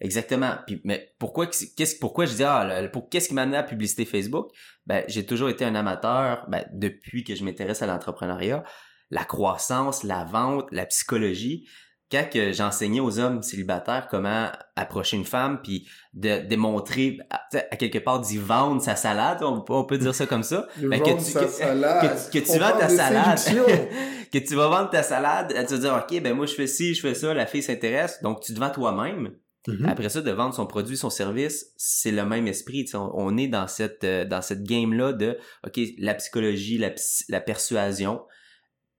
Exactement. 0.00 0.56
Puis, 0.66 0.80
mais 0.84 1.14
pourquoi, 1.18 1.46
qu'est-ce, 1.46 1.96
pourquoi 1.98 2.26
je 2.26 2.34
dis, 2.34 2.44
ah, 2.44 2.88
pour, 2.92 3.08
qu'est-ce 3.08 3.28
qui 3.28 3.34
m'a 3.34 3.42
amené 3.42 3.56
à 3.56 3.62
la 3.62 3.66
publicité 3.66 4.04
Facebook? 4.04 4.50
Ben, 4.86 5.04
j'ai 5.08 5.24
toujours 5.24 5.48
été 5.48 5.64
un 5.64 5.74
amateur, 5.74 6.46
ben, 6.48 6.64
depuis 6.72 7.24
que 7.24 7.34
je 7.34 7.44
m'intéresse 7.44 7.82
à 7.82 7.86
l'entrepreneuriat. 7.86 8.64
La 9.10 9.24
croissance, 9.24 10.02
la 10.04 10.24
vente, 10.24 10.66
la 10.72 10.86
psychologie 10.86 11.68
quand 12.12 12.28
que 12.30 12.52
j'enseignais 12.52 13.00
aux 13.00 13.18
hommes 13.18 13.42
célibataires 13.42 14.06
comment 14.10 14.48
approcher 14.76 15.16
une 15.16 15.24
femme 15.24 15.60
puis 15.62 15.88
de 16.12 16.46
démontrer 16.46 17.18
à, 17.30 17.76
quelque 17.76 17.98
part 17.98 18.20
d'y 18.20 18.36
vendre 18.36 18.82
sa 18.82 18.96
salade 18.96 19.42
on, 19.42 19.84
peut 19.84 19.98
dire 19.98 20.14
ça 20.14 20.26
comme 20.26 20.42
ça 20.42 20.68
ben, 20.76 21.00
que, 21.00 21.10
tu, 21.10 21.32
que, 21.32 21.48
salade. 21.48 22.30
que, 22.30 22.38
tu 22.38 22.58
vends 22.58 22.78
ta 22.78 22.88
salade 22.90 23.38
que 24.32 24.38
tu 24.38 24.54
vas 24.54 24.68
vendre 24.68 24.90
ta 24.90 25.02
salade 25.02 25.48
tu 25.66 25.74
vas 25.74 25.80
dire 25.80 26.04
ok 26.06 26.22
ben 26.22 26.34
moi 26.34 26.44
je 26.44 26.54
fais 26.54 26.66
ci 26.66 26.94
je 26.94 27.00
fais 27.00 27.14
ça 27.14 27.32
la 27.32 27.46
fille 27.46 27.62
s'intéresse 27.62 28.20
donc 28.22 28.40
tu 28.40 28.52
te 28.52 28.60
vends 28.60 28.70
toi-même 28.70 29.32
mm-hmm. 29.66 29.88
Après 29.88 30.08
ça, 30.08 30.20
de 30.20 30.30
vendre 30.32 30.54
son 30.54 30.66
produit, 30.66 30.96
son 30.96 31.08
service, 31.08 31.72
c'est 31.76 32.10
le 32.10 32.24
même 32.24 32.48
esprit. 32.48 32.84
On, 32.94 33.10
on, 33.14 33.36
est 33.36 33.46
dans 33.46 33.68
cette 33.68 34.02
euh, 34.02 34.24
dans 34.24 34.42
cette 34.42 34.64
game 34.64 34.92
là 34.92 35.12
de 35.12 35.38
ok 35.64 35.80
la 35.98 36.14
psychologie, 36.14 36.78
la, 36.78 36.90
la 37.28 37.40
persuasion. 37.40 38.22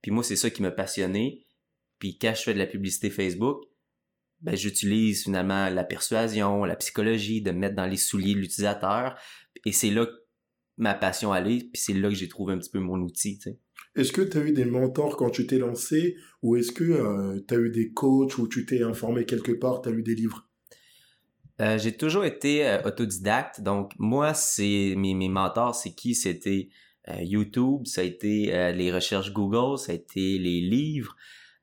Puis 0.00 0.10
moi, 0.10 0.24
c'est 0.24 0.36
ça 0.36 0.50
qui 0.50 0.62
m'a 0.62 0.70
passionné. 0.70 1.43
Puis 1.98 2.18
quand 2.18 2.32
je 2.36 2.42
fais 2.42 2.54
de 2.54 2.58
la 2.58 2.66
publicité 2.66 3.10
Facebook, 3.10 3.62
ben, 4.40 4.56
j'utilise 4.56 5.24
finalement 5.24 5.70
la 5.70 5.84
persuasion, 5.84 6.64
la 6.64 6.76
psychologie, 6.76 7.40
de 7.40 7.50
mettre 7.50 7.76
dans 7.76 7.86
les 7.86 7.96
souliers 7.96 8.34
de 8.34 8.40
l'utilisateur. 8.40 9.18
Et 9.64 9.72
c'est 9.72 9.90
là 9.90 10.04
que 10.04 10.12
ma 10.76 10.94
passion 10.94 11.32
allait, 11.32 11.58
puis 11.58 11.80
c'est 11.80 11.94
là 11.94 12.08
que 12.08 12.14
j'ai 12.14 12.28
trouvé 12.28 12.52
un 12.52 12.58
petit 12.58 12.70
peu 12.70 12.80
mon 12.80 12.98
outil. 13.00 13.38
Est-ce 13.96 14.12
que 14.12 14.22
tu 14.22 14.36
as 14.36 14.42
eu 14.42 14.52
des 14.52 14.64
mentors 14.64 15.16
quand 15.16 15.30
tu 15.30 15.46
t'es 15.46 15.58
lancé, 15.58 16.16
ou 16.42 16.56
est-ce 16.56 16.72
que 16.72 16.84
euh, 16.84 17.40
tu 17.46 17.54
as 17.54 17.58
eu 17.58 17.70
des 17.70 17.92
coachs, 17.92 18.36
ou 18.38 18.48
tu 18.48 18.66
t'es 18.66 18.82
informé 18.82 19.24
quelque 19.24 19.52
part, 19.52 19.82
tu 19.82 19.88
as 19.88 19.92
lu 19.92 20.02
des 20.02 20.14
livres? 20.14 20.48
Euh, 21.60 21.78
J'ai 21.78 21.96
toujours 21.96 22.24
été 22.24 22.66
euh, 22.66 22.82
autodidacte, 22.82 23.60
donc 23.60 23.92
moi, 23.98 24.34
c'est 24.34 24.94
mes, 24.96 25.14
mes 25.14 25.28
mentors, 25.28 25.74
c'est 25.74 25.94
qui? 25.94 26.14
C'était 26.14 26.68
YouTube, 27.20 27.84
ça 27.84 28.00
a 28.00 28.04
été 28.04 28.72
les 28.72 28.90
recherches 28.90 29.30
Google, 29.30 29.78
ça 29.78 29.92
a 29.92 29.94
été 29.94 30.38
les 30.38 30.62
livres. 30.62 31.14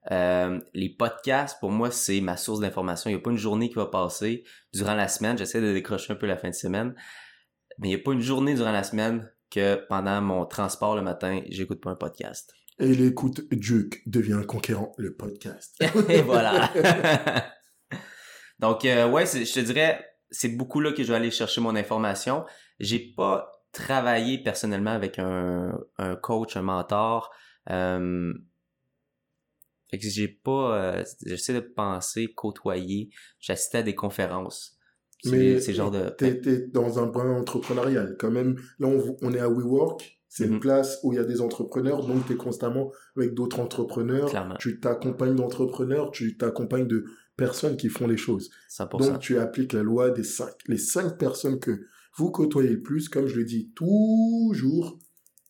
Euh, 0.09 0.59
les 0.73 0.89
podcasts, 0.89 1.59
pour 1.59 1.69
moi, 1.69 1.91
c'est 1.91 2.21
ma 2.21 2.37
source 2.37 2.59
d'information. 2.59 3.09
Il 3.09 3.13
n'y 3.13 3.19
a 3.19 3.23
pas 3.23 3.31
une 3.31 3.37
journée 3.37 3.69
qui 3.69 3.75
va 3.75 3.85
passer 3.85 4.43
durant 4.73 4.95
la 4.95 5.07
semaine. 5.07 5.37
J'essaie 5.37 5.61
de 5.61 5.73
décrocher 5.73 6.13
un 6.13 6.15
peu 6.15 6.25
la 6.25 6.37
fin 6.37 6.49
de 6.49 6.55
semaine. 6.55 6.95
Mais 7.77 7.89
il 7.89 7.95
n'y 7.95 8.01
a 8.01 8.03
pas 8.03 8.13
une 8.13 8.21
journée 8.21 8.55
durant 8.55 8.71
la 8.71 8.83
semaine 8.83 9.29
que 9.49 9.75
pendant 9.89 10.21
mon 10.21 10.45
transport 10.45 10.95
le 10.95 11.01
matin, 11.01 11.41
j'écoute 11.49 11.81
pas 11.81 11.91
un 11.91 11.95
podcast. 11.95 12.53
Et 12.79 12.95
l'écoute 12.95 13.41
Duke 13.51 14.01
devient 14.07 14.41
conquérant 14.47 14.93
le 14.97 15.13
podcast. 15.15 15.75
Et 16.09 16.21
voilà. 16.21 16.71
Donc, 18.59 18.85
euh, 18.85 19.09
ouais, 19.09 19.25
je 19.25 19.53
te 19.53 19.59
dirais, 19.59 20.03
c'est 20.29 20.55
beaucoup 20.55 20.79
là 20.79 20.93
que 20.93 21.03
je 21.03 21.09
vais 21.09 21.17
aller 21.17 21.31
chercher 21.31 21.61
mon 21.61 21.75
information. 21.75 22.45
J'ai 22.79 23.13
pas 23.15 23.51
travaillé 23.71 24.41
personnellement 24.41 24.91
avec 24.91 25.19
un, 25.19 25.77
un 25.97 26.15
coach, 26.15 26.55
un 26.57 26.61
mentor. 26.61 27.31
Euh, 27.69 28.33
fait 29.91 29.99
que 29.99 30.07
j'ai 30.09 30.27
pas, 30.27 30.95
euh, 30.97 31.03
j'essaie 31.25 31.53
de 31.53 31.59
penser, 31.59 32.33
côtoyer. 32.33 33.09
J'assistais 33.39 33.79
à 33.79 33.83
des 33.83 33.95
conférences. 33.95 34.77
Mais 35.25 35.59
c'est 35.59 35.71
le 35.73 35.77
genre 35.77 35.91
de. 35.91 36.09
T'es, 36.09 36.67
dans 36.73 36.97
un 36.97 37.05
brin 37.05 37.37
entrepreneurial. 37.39 38.15
Quand 38.17 38.31
même, 38.31 38.55
là, 38.79 38.87
on, 38.87 39.17
on 39.21 39.33
est 39.33 39.39
à 39.39 39.49
WeWork. 39.49 40.17
C'est 40.33 40.47
Mhm. 40.47 40.53
une 40.53 40.59
place 40.61 40.97
où 41.03 41.11
il 41.11 41.17
y 41.17 41.19
a 41.19 41.25
des 41.25 41.41
entrepreneurs, 41.41 42.07
donc 42.07 42.25
tu 42.25 42.33
es 42.33 42.35
constamment 42.37 42.91
avec 43.17 43.33
d'autres 43.33 43.59
entrepreneurs. 43.59 44.29
Clairement. 44.29 44.55
Tu 44.57 44.79
t'accompagnes 44.79 45.35
d'entrepreneurs, 45.35 46.09
tu 46.11 46.37
t'accompagnes 46.37 46.87
de 46.87 47.03
personnes 47.35 47.75
qui 47.75 47.89
font 47.89 48.07
les 48.07 48.15
choses. 48.17 48.49
100%. 48.69 48.97
Donc, 49.11 49.19
tu 49.19 49.37
appliques 49.37 49.73
la 49.73 49.83
loi 49.83 50.09
des 50.09 50.23
cinq. 50.23 50.53
Les 50.67 50.77
cinq 50.77 51.17
personnes 51.17 51.59
que 51.59 51.81
vous 52.15 52.31
côtoyez 52.31 52.69
le 52.69 52.81
plus, 52.81 53.09
comme 53.09 53.27
je 53.27 53.35
le 53.35 53.43
dis 53.43 53.71
toujours, 53.75 54.97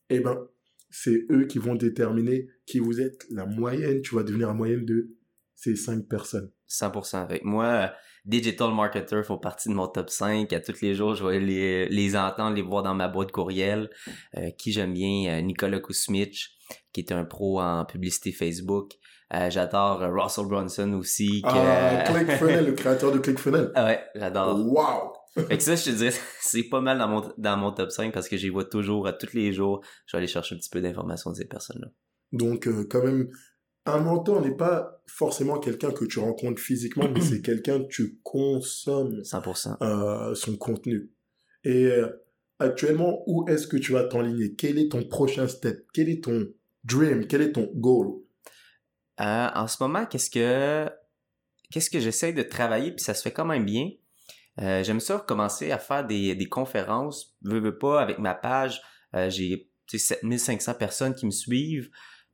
eh 0.09 0.19
ben, 0.19 0.47
c'est 0.91 1.25
eux 1.31 1.45
qui 1.45 1.57
vont 1.57 1.75
déterminer 1.75 2.47
qui 2.65 2.79
vous 2.79 2.99
êtes. 3.01 3.25
La 3.31 3.45
moyenne, 3.45 4.01
tu 4.01 4.15
vas 4.15 4.23
devenir 4.23 4.47
la 4.47 4.53
moyenne 4.53 4.85
de 4.85 5.15
ces 5.55 5.75
cinq 5.75 6.07
personnes. 6.07 6.51
100%. 6.69 7.17
Avec 7.17 7.43
moi, 7.43 7.91
digital 8.25 8.73
marketers 8.73 9.25
font 9.25 9.37
partie 9.37 9.69
de 9.69 9.73
mon 9.73 9.87
top 9.87 10.09
5. 10.09 10.51
À 10.53 10.59
tous 10.59 10.81
les 10.81 10.93
jours, 10.95 11.15
je 11.15 11.25
vais 11.25 11.39
les, 11.39 11.87
les 11.89 12.15
entendre, 12.15 12.55
les 12.55 12.61
voir 12.61 12.83
dans 12.83 12.93
ma 12.95 13.07
boîte 13.07 13.31
courriel. 13.31 13.89
Euh, 14.37 14.49
qui 14.57 14.71
j'aime 14.71 14.93
bien, 14.93 15.33
euh, 15.37 15.41
Nicolas 15.41 15.79
Kusmich, 15.79 16.51
qui 16.93 17.01
est 17.01 17.11
un 17.11 17.25
pro 17.25 17.61
en 17.61 17.85
publicité 17.85 18.31
Facebook. 18.31 18.93
Euh, 19.33 19.49
j'adore 19.49 19.99
Russell 20.01 20.45
Brunson 20.45 20.91
aussi. 20.93 21.41
Que, 21.41 21.49
Ah, 21.49 22.03
ClickFunnels, 22.05 22.65
le 22.65 22.73
créateur 22.73 23.11
de 23.11 23.19
ClickFunnels. 23.19 23.71
Ah 23.75 23.85
ouais, 23.85 23.99
j'adore. 24.15 24.57
Wow! 24.59 25.13
Fait 25.33 25.57
que 25.57 25.63
ça, 25.63 25.75
je 25.75 25.85
te 25.85 25.89
dirais, 25.91 26.13
c'est 26.41 26.63
pas 26.63 26.81
mal 26.81 26.97
dans 26.97 27.07
mon, 27.07 27.33
dans 27.37 27.57
mon 27.57 27.71
top 27.71 27.91
5 27.91 28.13
parce 28.13 28.27
que 28.27 28.37
j'y 28.37 28.49
vois 28.49 28.65
toujours, 28.65 29.07
à 29.07 29.13
tous 29.13 29.33
les 29.33 29.53
jours, 29.53 29.81
je 30.05 30.15
vais 30.15 30.19
aller 30.19 30.27
chercher 30.27 30.55
un 30.55 30.57
petit 30.57 30.69
peu 30.69 30.81
d'informations 30.81 31.31
de 31.31 31.37
ces 31.37 31.45
personnes-là. 31.45 31.87
Donc, 32.33 32.67
euh, 32.67 32.85
quand 32.89 33.03
même, 33.03 33.29
un 33.85 33.99
mentor 33.99 34.41
n'est 34.41 34.55
pas 34.55 35.01
forcément 35.07 35.59
quelqu'un 35.59 35.91
que 35.91 36.05
tu 36.05 36.19
rencontres 36.19 36.61
physiquement, 36.61 37.09
mais 37.13 37.21
c'est 37.21 37.41
quelqu'un 37.41 37.79
que 37.81 37.87
tu 37.87 38.19
consommes 38.23 39.21
100%. 39.23 39.77
euh, 39.81 40.35
son 40.35 40.55
contenu. 40.57 41.11
Et 41.63 41.85
euh, 41.85 42.07
actuellement, 42.59 43.23
où 43.27 43.47
est-ce 43.47 43.67
que 43.67 43.77
tu 43.77 43.93
vas 43.93 44.03
t'enligner? 44.03 44.53
Quel 44.55 44.77
est 44.77 44.91
ton 44.91 45.03
prochain 45.03 45.47
step? 45.47 45.87
Quel 45.93 46.09
est 46.09 46.23
ton 46.23 46.47
dream? 46.83 47.25
Quel 47.27 47.41
est 47.41 47.53
ton 47.53 47.69
goal? 47.75 48.21
Euh, 49.19 49.47
en 49.53 49.67
ce 49.67 49.81
moment, 49.81 50.05
qu'est-ce 50.05 50.29
que 50.29 50.89
qu'est-ce 51.69 51.89
que 51.89 51.99
j'essaie 51.99 52.33
de 52.33 52.41
travailler 52.43 52.91
puis 52.91 53.03
ça 53.03 53.13
se 53.13 53.21
fait 53.21 53.31
quand 53.31 53.45
même 53.45 53.65
bien. 53.65 53.91
Euh, 54.59 54.83
J'aime 54.83 54.99
ça 54.99 55.23
commencer 55.25 55.71
à 55.71 55.77
faire 55.77 56.05
des, 56.05 56.35
des 56.35 56.49
conférences. 56.49 57.35
Veux, 57.43 57.59
veux 57.59 57.77
pas 57.77 58.01
avec 58.01 58.19
ma 58.19 58.35
page, 58.35 58.81
euh, 59.15 59.29
j'ai 59.29 59.69
tu 59.87 59.99
sais, 59.99 60.15
7500 60.21 60.73
personnes 60.75 61.15
qui 61.15 61.25
me 61.25 61.31
suivent. 61.31 61.89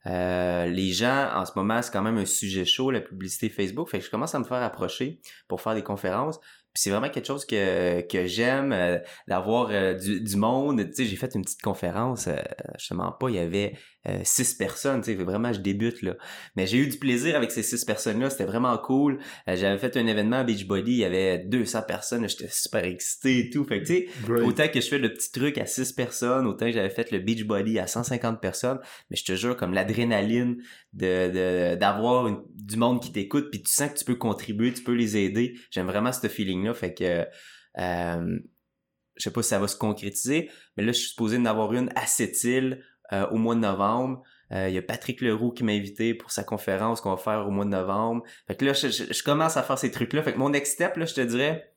Euh, 0.05 0.65
les 0.67 0.91
gens, 0.91 1.31
en 1.33 1.45
ce 1.45 1.51
moment, 1.55 1.81
c'est 1.81 1.91
quand 1.91 2.01
même 2.01 2.17
un 2.17 2.25
sujet 2.25 2.65
chaud, 2.65 2.91
la 2.91 3.01
publicité 3.01 3.50
Facebook. 3.50 3.89
Fait 3.89 4.00
que 4.00 4.05
je 4.05 4.09
commence 4.12 4.36
à 4.36 4.39
me 4.39 4.45
faire 4.45 4.62
approcher 4.63 5.19
pour 5.47 5.62
faire 5.62 5.75
des 5.75 5.83
conférences. 5.83 6.39
C'est 6.77 6.89
vraiment 6.89 7.10
quelque 7.10 7.25
chose 7.27 7.46
que, 7.46 8.01
que 8.01 8.25
j'aime, 8.27 8.72
euh, 8.72 8.98
d'avoir 9.27 9.69
euh, 9.72 9.93
du, 9.93 10.22
du 10.22 10.36
monde. 10.36 10.84
Tu 10.88 10.93
sais, 10.93 11.05
j'ai 11.05 11.15
fait 11.15 11.34
une 11.36 11.43
petite 11.43 11.62
conférence, 11.62 12.27
euh, 12.27 12.36
je 12.79 12.88
te 12.89 12.93
mens 12.93 13.12
pas, 13.12 13.29
il 13.29 13.36
y 13.36 13.39
avait 13.39 13.74
euh, 14.07 14.19
six 14.24 14.53
personnes. 14.53 15.01
Tu 15.01 15.15
sais, 15.17 15.24
vraiment, 15.24 15.51
je 15.51 15.60
débute 15.60 16.01
là. 16.01 16.15
Mais 16.55 16.65
j'ai 16.67 16.77
eu 16.77 16.88
du 16.88 16.98
plaisir 16.98 17.36
avec 17.36 17.51
ces 17.51 17.63
six 17.63 17.84
personnes-là. 17.84 18.29
C'était 18.29 18.46
vraiment 18.46 18.77
cool. 18.77 19.19
J'avais 19.48 19.77
fait 19.77 19.98
un 19.98 20.07
événement 20.07 20.38
à 20.38 20.43
Beachbody. 20.43 20.91
Il 20.91 20.98
y 21.00 21.03
avait 21.05 21.39
200 21.39 21.81
personnes. 21.88 22.27
J'étais 22.29 22.48
super 22.50 22.86
excité 22.86 23.39
et 23.39 23.50
tout. 23.50 23.65
Fait 23.65 23.81
que, 23.81 23.86
tu 23.88 23.93
sais, 23.93 24.07
autant 24.43 24.67
que 24.69 24.79
je 24.79 24.88
fais 24.88 24.98
le 24.98 25.12
petit 25.13 25.31
truc 25.31 25.57
à 25.57 25.65
six 25.65 25.91
personnes, 25.91 26.48
autant 26.48 26.67
que 26.67 26.72
j'avais 26.72 26.89
fait 26.89 27.12
le 27.12 27.19
Beachbody 27.19 27.79
à 27.79 27.88
150 27.88 28.39
personnes. 28.39 28.79
Mais 29.10 29.17
je 29.17 29.25
te 29.25 29.36
jure, 29.36 29.57
comme 29.57 29.74
l'adrénaline 29.74 30.57
de, 30.93 31.29
de- 31.74 31.75
d'avoir 31.75 32.31
du 32.55 32.77
monde 32.77 33.01
qui 33.01 33.12
t'écoute 33.12 33.50
puis 33.51 33.62
tu 33.62 33.72
sens 33.72 33.91
que 33.91 33.98
tu 34.00 34.05
peux 34.05 34.15
contribuer, 34.15 34.72
tu 34.74 34.84
peux 34.84 34.93
les 34.93 35.17
aider. 35.17 35.55
J'aime 35.72 35.88
vraiment 35.88 36.12
ce 36.13 36.27
feeling-là. 36.27 36.66
Fait 36.74 36.93
que, 36.93 37.25
euh, 37.79 38.39
je 39.15 39.24
sais 39.24 39.31
pas 39.31 39.41
si 39.43 39.50
ça 39.50 39.59
va 39.59 39.67
se 39.67 39.75
concrétiser, 39.77 40.50
mais 40.75 40.83
là, 40.83 40.91
je 40.91 40.97
suis 41.00 41.09
supposé 41.09 41.38
en 41.38 41.45
avoir 41.45 41.74
une 41.74 41.89
à 41.95 42.05
Sept-Îles 42.05 42.83
euh, 43.13 43.25
au 43.29 43.38
mois 43.38 43.55
de 43.55 43.62
novembre. 43.62 44.21
Euh, 44.51 44.69
Il 44.69 44.75
y 44.75 44.77
a 44.77 44.81
Patrick 44.81 45.21
Leroux 45.21 45.51
qui 45.51 45.63
m'a 45.63 45.71
invité 45.74 46.13
pour 46.13 46.31
sa 46.31 46.43
conférence 46.43 47.01
qu'on 47.01 47.12
va 47.12 47.17
faire 47.17 47.47
au 47.47 47.51
mois 47.51 47.65
de 47.65 47.69
novembre. 47.71 48.24
Fait 48.47 48.55
que 48.55 48.65
là, 48.65 48.74
je, 48.74 48.88
je- 48.89 49.12
je 49.12 49.24
commence 49.24 49.57
à 49.57 49.63
faire 49.63 49.77
ces 49.77 49.91
trucs-là. 49.91 50.24
Fait 50.24 50.33
que 50.33 50.38
mon 50.38 50.50
next 50.50 50.74
step, 50.74 50.95
là, 50.97 51.05
je 51.05 51.13
te 51.15 51.21
dirais, 51.21 51.74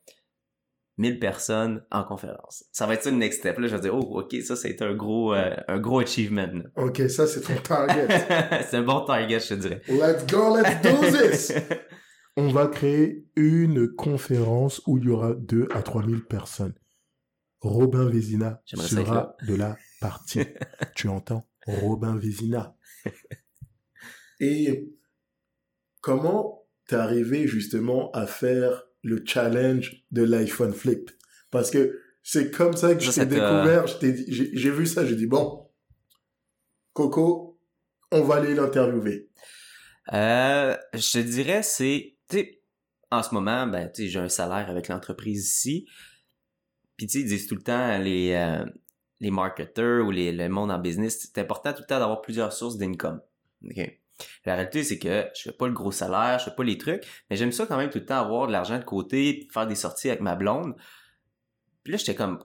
1000 0.97 1.19
personnes 1.19 1.83
en 1.89 2.03
conférence. 2.03 2.65
Ça 2.71 2.85
va 2.85 2.93
être 2.93 3.03
ça 3.03 3.09
le 3.11 3.17
next 3.17 3.39
step. 3.39 3.57
Là, 3.57 3.67
je 3.67 3.75
vais 3.75 3.81
dire, 3.81 3.95
oh, 3.95 4.19
ok, 4.19 4.35
ça, 4.41 4.53
été 4.69 4.83
un 4.83 4.93
gros, 4.93 5.33
euh, 5.33 5.55
un 5.67 5.79
gros 5.79 5.99
achievement. 5.99 6.47
Ok, 6.75 7.01
ça 7.09 7.25
c'est 7.27 7.41
ton 7.41 7.55
target. 7.61 8.07
C'est 8.69 8.77
un 8.77 8.83
bon 8.83 9.01
target, 9.01 9.39
je 9.39 9.47
te 9.49 9.53
dirais. 9.55 9.81
let's 9.87 10.25
go, 10.27 10.55
let's 10.55 10.81
do 10.81 11.17
this! 11.17 11.53
On 12.37 12.47
va 12.47 12.67
créer 12.67 13.27
une 13.35 13.93
conférence 13.93 14.81
où 14.87 14.97
il 14.97 15.05
y 15.05 15.09
aura 15.09 15.33
2 15.33 15.67
à 15.71 15.83
3 15.83 16.05
000 16.05 16.21
personnes. 16.21 16.73
Robin 17.59 18.09
Vézina 18.09 18.61
sera 18.65 19.35
de 19.47 19.55
la 19.55 19.77
partie. 19.99 20.45
tu 20.95 21.07
entends? 21.07 21.47
Robin 21.67 22.15
Vézina. 22.17 22.75
Et 24.39 24.91
comment 25.99 26.65
t'es 26.87 26.95
arrivé 26.95 27.47
justement 27.47 28.11
à 28.11 28.25
faire 28.25 28.83
le 29.03 29.23
challenge 29.25 30.03
de 30.11 30.23
l'iPhone 30.23 30.73
Flip? 30.73 31.11
Parce 31.51 31.69
que 31.69 31.99
c'est 32.23 32.49
comme 32.49 32.75
ça 32.75 32.95
que 32.95 33.01
je 33.01 33.11
t'ai 33.11 33.25
découvert, 33.25 33.85
j'ai 33.87 34.71
vu 34.71 34.85
ça, 34.85 35.05
j'ai 35.05 35.15
dit 35.15 35.27
bon, 35.27 35.69
Coco, 36.93 37.59
on 38.11 38.23
va 38.23 38.35
aller 38.35 38.55
l'interviewer. 38.55 39.29
Euh, 40.13 40.75
je 40.93 41.19
dirais, 41.19 41.63
c'est, 41.63 42.10
sais, 42.37 42.61
en 43.11 43.23
ce 43.23 43.33
moment, 43.33 43.67
ben, 43.67 43.91
j'ai 43.95 44.19
un 44.19 44.29
salaire 44.29 44.69
avec 44.69 44.87
l'entreprise 44.87 45.47
ici. 45.47 45.87
Puis, 46.97 47.07
tu 47.07 47.13
sais, 47.13 47.19
ils 47.25 47.27
disent 47.27 47.47
tout 47.47 47.55
le 47.55 47.63
temps, 47.63 47.97
les, 47.97 48.33
euh, 48.33 48.65
les 49.19 49.31
marketeurs 49.31 50.05
ou 50.05 50.11
les, 50.11 50.31
le 50.31 50.49
monde 50.49 50.71
en 50.71 50.79
business, 50.79 51.19
c'est 51.21 51.39
important 51.39 51.73
tout 51.73 51.81
le 51.81 51.87
temps 51.87 51.99
d'avoir 51.99 52.21
plusieurs 52.21 52.53
sources 52.53 52.77
d'income. 52.77 53.21
La 54.45 54.55
réalité, 54.55 54.83
c'est 54.83 54.99
que 54.99 55.27
je 55.35 55.43
fais 55.43 55.51
pas 55.51 55.67
le 55.67 55.73
gros 55.73 55.91
salaire, 55.91 56.39
je 56.39 56.45
fais 56.45 56.55
pas 56.55 56.63
les 56.63 56.77
trucs, 56.77 57.03
mais 57.29 57.35
j'aime 57.35 57.51
ça 57.51 57.65
quand 57.65 57.77
même 57.77 57.89
tout 57.89 57.99
le 57.99 58.05
temps 58.05 58.19
avoir 58.19 58.47
de 58.47 58.51
l'argent 58.51 58.77
de 58.77 58.83
côté, 58.83 59.47
faire 59.51 59.67
des 59.67 59.75
sorties 59.75 60.09
avec 60.09 60.21
ma 60.21 60.35
blonde. 60.35 60.75
Puis 61.83 61.91
là, 61.93 61.97
j'étais 61.97 62.15
comme, 62.15 62.43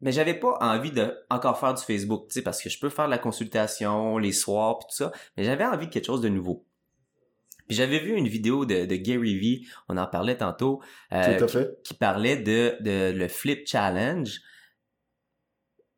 mais 0.00 0.12
j'avais 0.12 0.34
pas 0.34 0.58
envie 0.60 0.92
de 0.92 1.16
encore 1.30 1.58
faire 1.58 1.74
du 1.74 1.82
Facebook, 1.82 2.28
tu 2.28 2.34
sais, 2.34 2.42
parce 2.42 2.62
que 2.62 2.68
je 2.68 2.78
peux 2.78 2.90
faire 2.90 3.06
de 3.06 3.10
la 3.10 3.18
consultation 3.18 4.18
les 4.18 4.32
soirs 4.32 4.78
puis 4.78 4.88
tout 4.90 4.96
ça, 4.96 5.12
mais 5.36 5.44
j'avais 5.44 5.64
envie 5.64 5.86
de 5.86 5.92
quelque 5.92 6.06
chose 6.06 6.20
de 6.20 6.28
nouveau. 6.28 6.66
Puis 7.68 7.76
j'avais 7.76 7.98
vu 7.98 8.12
une 8.14 8.28
vidéo 8.28 8.66
de, 8.66 8.84
de 8.84 8.96
Gary 8.96 9.38
Vee, 9.38 9.66
on 9.88 9.96
en 9.96 10.06
parlait 10.06 10.36
tantôt, 10.36 10.82
euh, 11.12 11.38
Tout 11.38 11.44
à 11.44 11.48
fait. 11.48 11.78
qui 11.82 11.94
parlait 11.94 12.36
de, 12.36 12.76
de 12.80 13.12
le 13.16 13.28
Flip 13.28 13.66
Challenge 13.66 14.40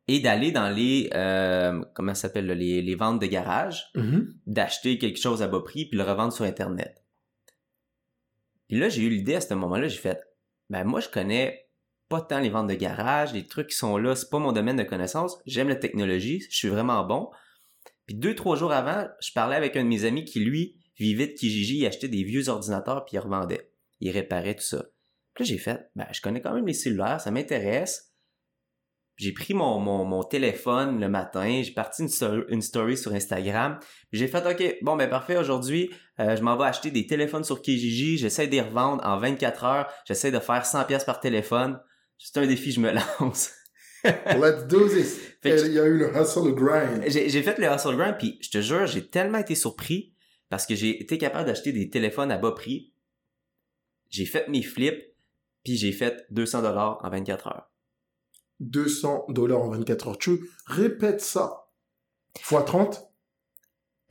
et 0.07 0.19
d'aller 0.21 0.51
dans 0.53 0.69
les 0.69 1.09
euh, 1.13 1.81
comment 1.93 2.13
ça 2.13 2.23
s'appelle 2.29 2.45
les, 2.47 2.81
les 2.81 2.95
ventes 2.95 3.21
de 3.21 3.25
garage, 3.27 3.87
Mhm. 3.95 4.33
d'acheter 4.45 4.97
quelque 4.97 5.19
chose 5.19 5.41
à 5.41 5.47
bas 5.47 5.59
prix 5.61 5.85
puis 5.85 5.97
le 5.97 6.03
revendre 6.05 6.31
sur 6.31 6.45
internet. 6.45 7.03
Puis 8.69 8.77
là 8.79 8.87
j'ai 8.89 9.03
eu 9.03 9.09
l'idée 9.09 9.35
à 9.35 9.41
ce 9.41 9.53
moment-là, 9.53 9.87
j'ai 9.87 9.97
fait 9.97 10.21
ben 10.69 10.83
moi 10.85 10.99
je 11.01 11.09
connais 11.09 11.65
pas 12.09 12.21
tant 12.21 12.39
les 12.39 12.49
ventes 12.49 12.67
de 12.69 12.73
garage, 12.75 13.33
les 13.33 13.45
trucs 13.45 13.67
qui 13.67 13.75
sont 13.75 13.97
là, 13.97 14.15
c'est 14.15 14.29
pas 14.29 14.39
mon 14.39 14.53
domaine 14.53 14.77
de 14.77 14.83
connaissance, 14.83 15.37
j'aime 15.45 15.67
la 15.67 15.75
technologie, 15.75 16.41
je 16.49 16.55
suis 16.55 16.69
vraiment 16.69 17.03
bon. 17.05 17.29
Puis 18.05 18.15
deux 18.15 18.33
trois 18.35 18.55
jours 18.55 18.71
avant, 18.71 19.05
je 19.21 19.33
parlais 19.33 19.57
avec 19.57 19.75
un 19.75 19.83
de 19.83 19.89
mes 19.89 20.05
amis 20.05 20.23
qui 20.23 20.39
lui 20.39 20.77
vivait 20.97 21.27
de 21.27 21.33
Kijiji, 21.33 21.77
il 21.79 21.85
achetait 21.85 22.07
des 22.07 22.23
vieux 22.23 22.49
ordinateurs 22.49 23.05
puis 23.05 23.15
il 23.15 23.19
revendait, 23.19 23.71
il 23.99 24.11
réparait 24.11 24.55
tout 24.55 24.63
ça. 24.65 24.85
Puis 25.33 25.43
là 25.43 25.49
j'ai 25.49 25.57
fait 25.57 25.89
ben 25.95 26.07
je 26.11 26.21
connais 26.21 26.41
quand 26.41 26.53
même 26.53 26.67
les 26.67 26.73
cellulaires, 26.73 27.21
ça 27.21 27.31
m'intéresse 27.31 28.07
j'ai 29.17 29.31
pris 29.31 29.55
mon, 29.55 29.79
mon, 29.79 30.05
mon 30.05 30.23
téléphone 30.23 30.99
le 30.99 31.09
matin, 31.09 31.61
j'ai 31.63 31.71
parti 31.71 32.03
une, 32.03 32.07
sto- 32.07 32.45
une 32.49 32.61
story 32.61 32.95
sur 32.95 33.13
Instagram, 33.13 33.79
puis 34.11 34.19
j'ai 34.19 34.27
fait 34.27 34.45
OK, 34.45 34.77
bon 34.83 34.95
ben 34.95 35.09
parfait, 35.09 35.37
aujourd'hui, 35.37 35.89
euh, 36.19 36.35
je 36.35 36.41
m'en 36.43 36.55
vais 36.55 36.65
acheter 36.65 36.91
des 36.91 37.07
téléphones 37.07 37.43
sur 37.43 37.61
Kijiji, 37.61 38.17
j'essaie 38.19 38.45
de 38.45 38.51
les 38.51 38.61
revendre 38.61 39.03
en 39.03 39.17
24 39.17 39.63
heures, 39.63 39.91
j'essaie 40.07 40.31
de 40.31 40.39
faire 40.39 40.65
100 40.65 40.85
pièces 40.85 41.03
par 41.03 41.19
téléphone. 41.19 41.79
C'est 42.19 42.37
un 42.37 42.45
défi, 42.47 42.71
je 42.71 42.79
me 42.79 42.91
lance. 43.19 43.51
Let's 44.03 44.67
do 44.67 44.87
this. 44.87 45.19
Il 45.43 45.73
y 45.73 45.79
a 45.79 45.85
eu 45.85 45.97
le 45.97 46.15
hustle, 46.15 46.45
le 46.49 46.51
grind. 46.51 47.03
J'ai 47.07 47.41
fait 47.43 47.57
le 47.57 47.65
hustle 47.67 47.95
grind, 47.97 48.17
puis 48.17 48.37
je 48.41 48.51
te 48.51 48.61
jure, 48.61 48.85
j'ai 48.85 49.07
tellement 49.07 49.39
été 49.39 49.55
surpris 49.55 50.13
parce 50.49 50.65
que 50.65 50.75
j'ai 50.75 51.01
été 51.01 51.17
capable 51.17 51.45
d'acheter 51.47 51.71
des 51.71 51.89
téléphones 51.89 52.31
à 52.31 52.37
bas 52.37 52.51
prix. 52.51 52.93
J'ai 54.09 54.25
fait 54.25 54.47
mes 54.47 54.61
flips, 54.63 55.13
puis 55.63 55.75
j'ai 55.75 55.91
fait 55.91 56.25
200 56.31 56.61
dollars 56.61 56.99
en 57.03 57.09
24 57.09 57.47
heures. 57.47 57.69
200 58.59 59.25
dollars 59.29 59.61
en 59.61 59.69
24 59.69 60.07
heures. 60.07 60.17
Tu 60.17 60.49
répètes 60.65 61.21
ça. 61.21 61.67
Fois 62.41 62.63
30, 62.63 63.03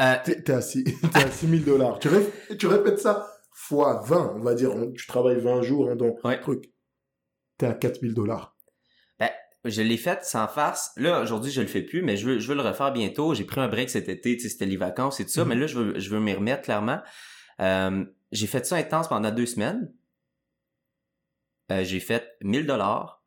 Euh, 0.00 0.14
t'es 0.25 0.50
à 0.50 0.61
6 0.61 0.85
t'es 0.85 1.19
à 1.19 1.31
6 1.31 1.49
000 1.49 1.62
dollars. 1.66 1.99
Tu, 1.99 2.09
ré- 2.09 2.57
tu 2.59 2.66
répètes 2.66 2.99
ça 2.99 3.26
fois 3.52 4.02
20, 4.05 4.35
on 4.37 4.40
va 4.40 4.55
dire, 4.55 4.75
tu 4.95 5.07
travailles 5.07 5.40
20 5.40 5.62
jours 5.62 5.88
hein, 5.90 5.97
dans 5.97 6.14
Ouais. 6.25 6.37
le 6.37 6.43
truc, 6.43 6.71
t'es 7.57 7.64
à 7.66 7.73
4000 7.73 8.12
dollars. 8.12 8.55
Je 9.68 9.82
l'ai 9.82 9.96
fait 9.96 10.25
sans 10.25 10.46
farce. 10.49 10.92
Là, 10.96 11.20
aujourd'hui, 11.23 11.50
je 11.50 11.61
le 11.61 11.66
fais 11.66 11.82
plus, 11.82 12.02
mais 12.02 12.16
je 12.16 12.26
veux, 12.26 12.38
je 12.38 12.49
veux 12.49 12.54
le 12.54 12.62
refaire 12.62 12.92
bientôt. 12.92 13.35
J'ai 13.35 13.44
pris 13.44 13.61
un 13.61 13.68
break 13.68 13.90
cet 13.90 14.08
été, 14.08 14.38
c'était 14.38 14.66
les 14.66 14.76
vacances 14.76 15.18
et 15.20 15.25
tout 15.25 15.30
ça, 15.30 15.42
Mhm. 15.42 15.49
mais 15.49 15.54
là, 15.56 15.66
je 15.66 15.78
veux, 15.78 15.99
je 15.99 16.11
veux 16.11 16.20
m'y 16.20 16.32
remettre 16.35 16.62
clairement. 16.62 17.00
Euh, 17.61 18.04
j'ai 18.32 18.46
fait 18.46 18.64
ça 18.66 18.76
intense 18.76 19.08
pendant 19.08 19.30
deux 19.30 19.46
semaines. 19.46 19.92
Euh, 21.73 21.82
j'ai 21.85 22.00
fait 22.00 22.25
1000 22.42 22.66
dollars, 22.66 23.25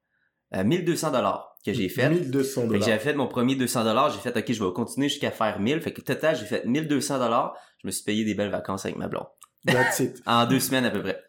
euh, 0.56 0.64
1200 0.64 1.12
dollars 1.12 1.58
que 1.66 1.74
j'ai 1.74 1.90
fait. 1.90 2.10
1200 2.10 2.62
Fait 2.62 2.68
que 2.68 2.74
dollars. 2.74 2.88
j'avais 2.88 3.00
fait 3.00 3.14
mon 3.14 3.28
premier 3.28 3.56
200 3.56 3.84
dollars, 3.84 4.10
j'ai 4.12 4.20
fait 4.20 4.38
OK, 4.38 4.52
je 4.52 4.64
vais 4.64 4.72
continuer 4.74 5.10
jusqu'à 5.10 5.32
faire 5.32 5.60
1000. 5.60 5.82
Fait 5.82 5.92
que 5.92 6.02
total, 6.02 6.38
j'ai 6.38 6.46
fait 6.46 6.64
1200 6.66 7.18
dollars. 7.20 7.56
Je 7.82 7.88
me 7.88 7.92
suis 7.92 8.04
payé 8.04 8.24
des 8.24 8.36
belles 8.36 8.52
vacances 8.52 8.86
avec 8.86 8.98
ma 8.98 9.08
blonde. 9.08 9.28
That's 9.66 10.00
it. 10.00 10.22
En 10.26 10.46
deux 10.46 10.60
semaines 10.62 10.86
à 10.86 10.92
peu 10.92 11.02
près. 11.02 11.22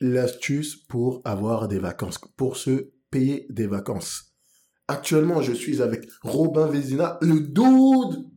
L'astuce 0.00 0.76
pour 0.76 1.20
avoir 1.24 1.66
des 1.68 1.78
vacances, 1.78 2.18
pour 2.36 2.56
se 2.56 2.90
payer 3.10 3.46
des 3.50 3.66
vacances. 3.66 4.34
Actuellement, 4.88 5.40
je 5.42 5.52
suis 5.52 5.82
avec 5.82 6.08
Robin 6.22 6.66
Vézina, 6.66 7.18
le 7.22 7.40
dude. 7.40 8.28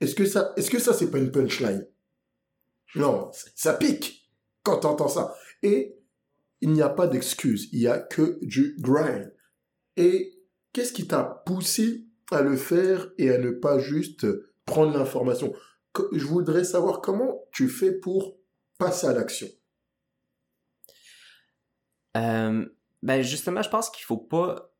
Est-ce 0.00 0.14
que 0.14 0.24
ça, 0.24 0.52
est-ce 0.56 0.70
que 0.70 0.78
ça, 0.78 0.92
c'est 0.92 1.10
pas 1.10 1.18
une 1.18 1.30
punchline? 1.30 1.86
Non, 2.94 3.30
ça 3.54 3.74
pique 3.74 4.30
quand 4.62 4.78
t'entends 4.78 5.08
ça. 5.08 5.34
Et 5.62 5.98
il 6.60 6.70
n'y 6.70 6.82
a 6.82 6.88
pas 6.88 7.06
d'excuse, 7.06 7.68
il 7.72 7.80
y 7.80 7.88
a 7.88 7.98
que 7.98 8.38
du 8.42 8.76
grind. 8.80 9.34
Et 9.96 10.38
qu'est-ce 10.72 10.92
qui 10.92 11.06
t'a 11.06 11.42
poussé 11.44 12.06
à 12.30 12.42
le 12.42 12.56
faire 12.56 13.10
et 13.18 13.30
à 13.30 13.38
ne 13.38 13.50
pas 13.50 13.78
juste 13.78 14.26
prendre 14.64 14.96
l'information? 14.96 15.52
Je 16.12 16.24
voudrais 16.24 16.64
savoir 16.64 17.00
comment 17.00 17.44
tu 17.52 17.68
fais 17.68 17.92
pour 17.92 18.38
passer 18.78 19.06
à 19.06 19.12
l'action. 19.12 19.48
Euh, 22.16 22.66
ben 23.02 23.22
justement, 23.22 23.62
je 23.62 23.68
pense 23.68 23.90
qu'il 23.90 24.04
faut 24.04 24.18
pas, 24.18 24.72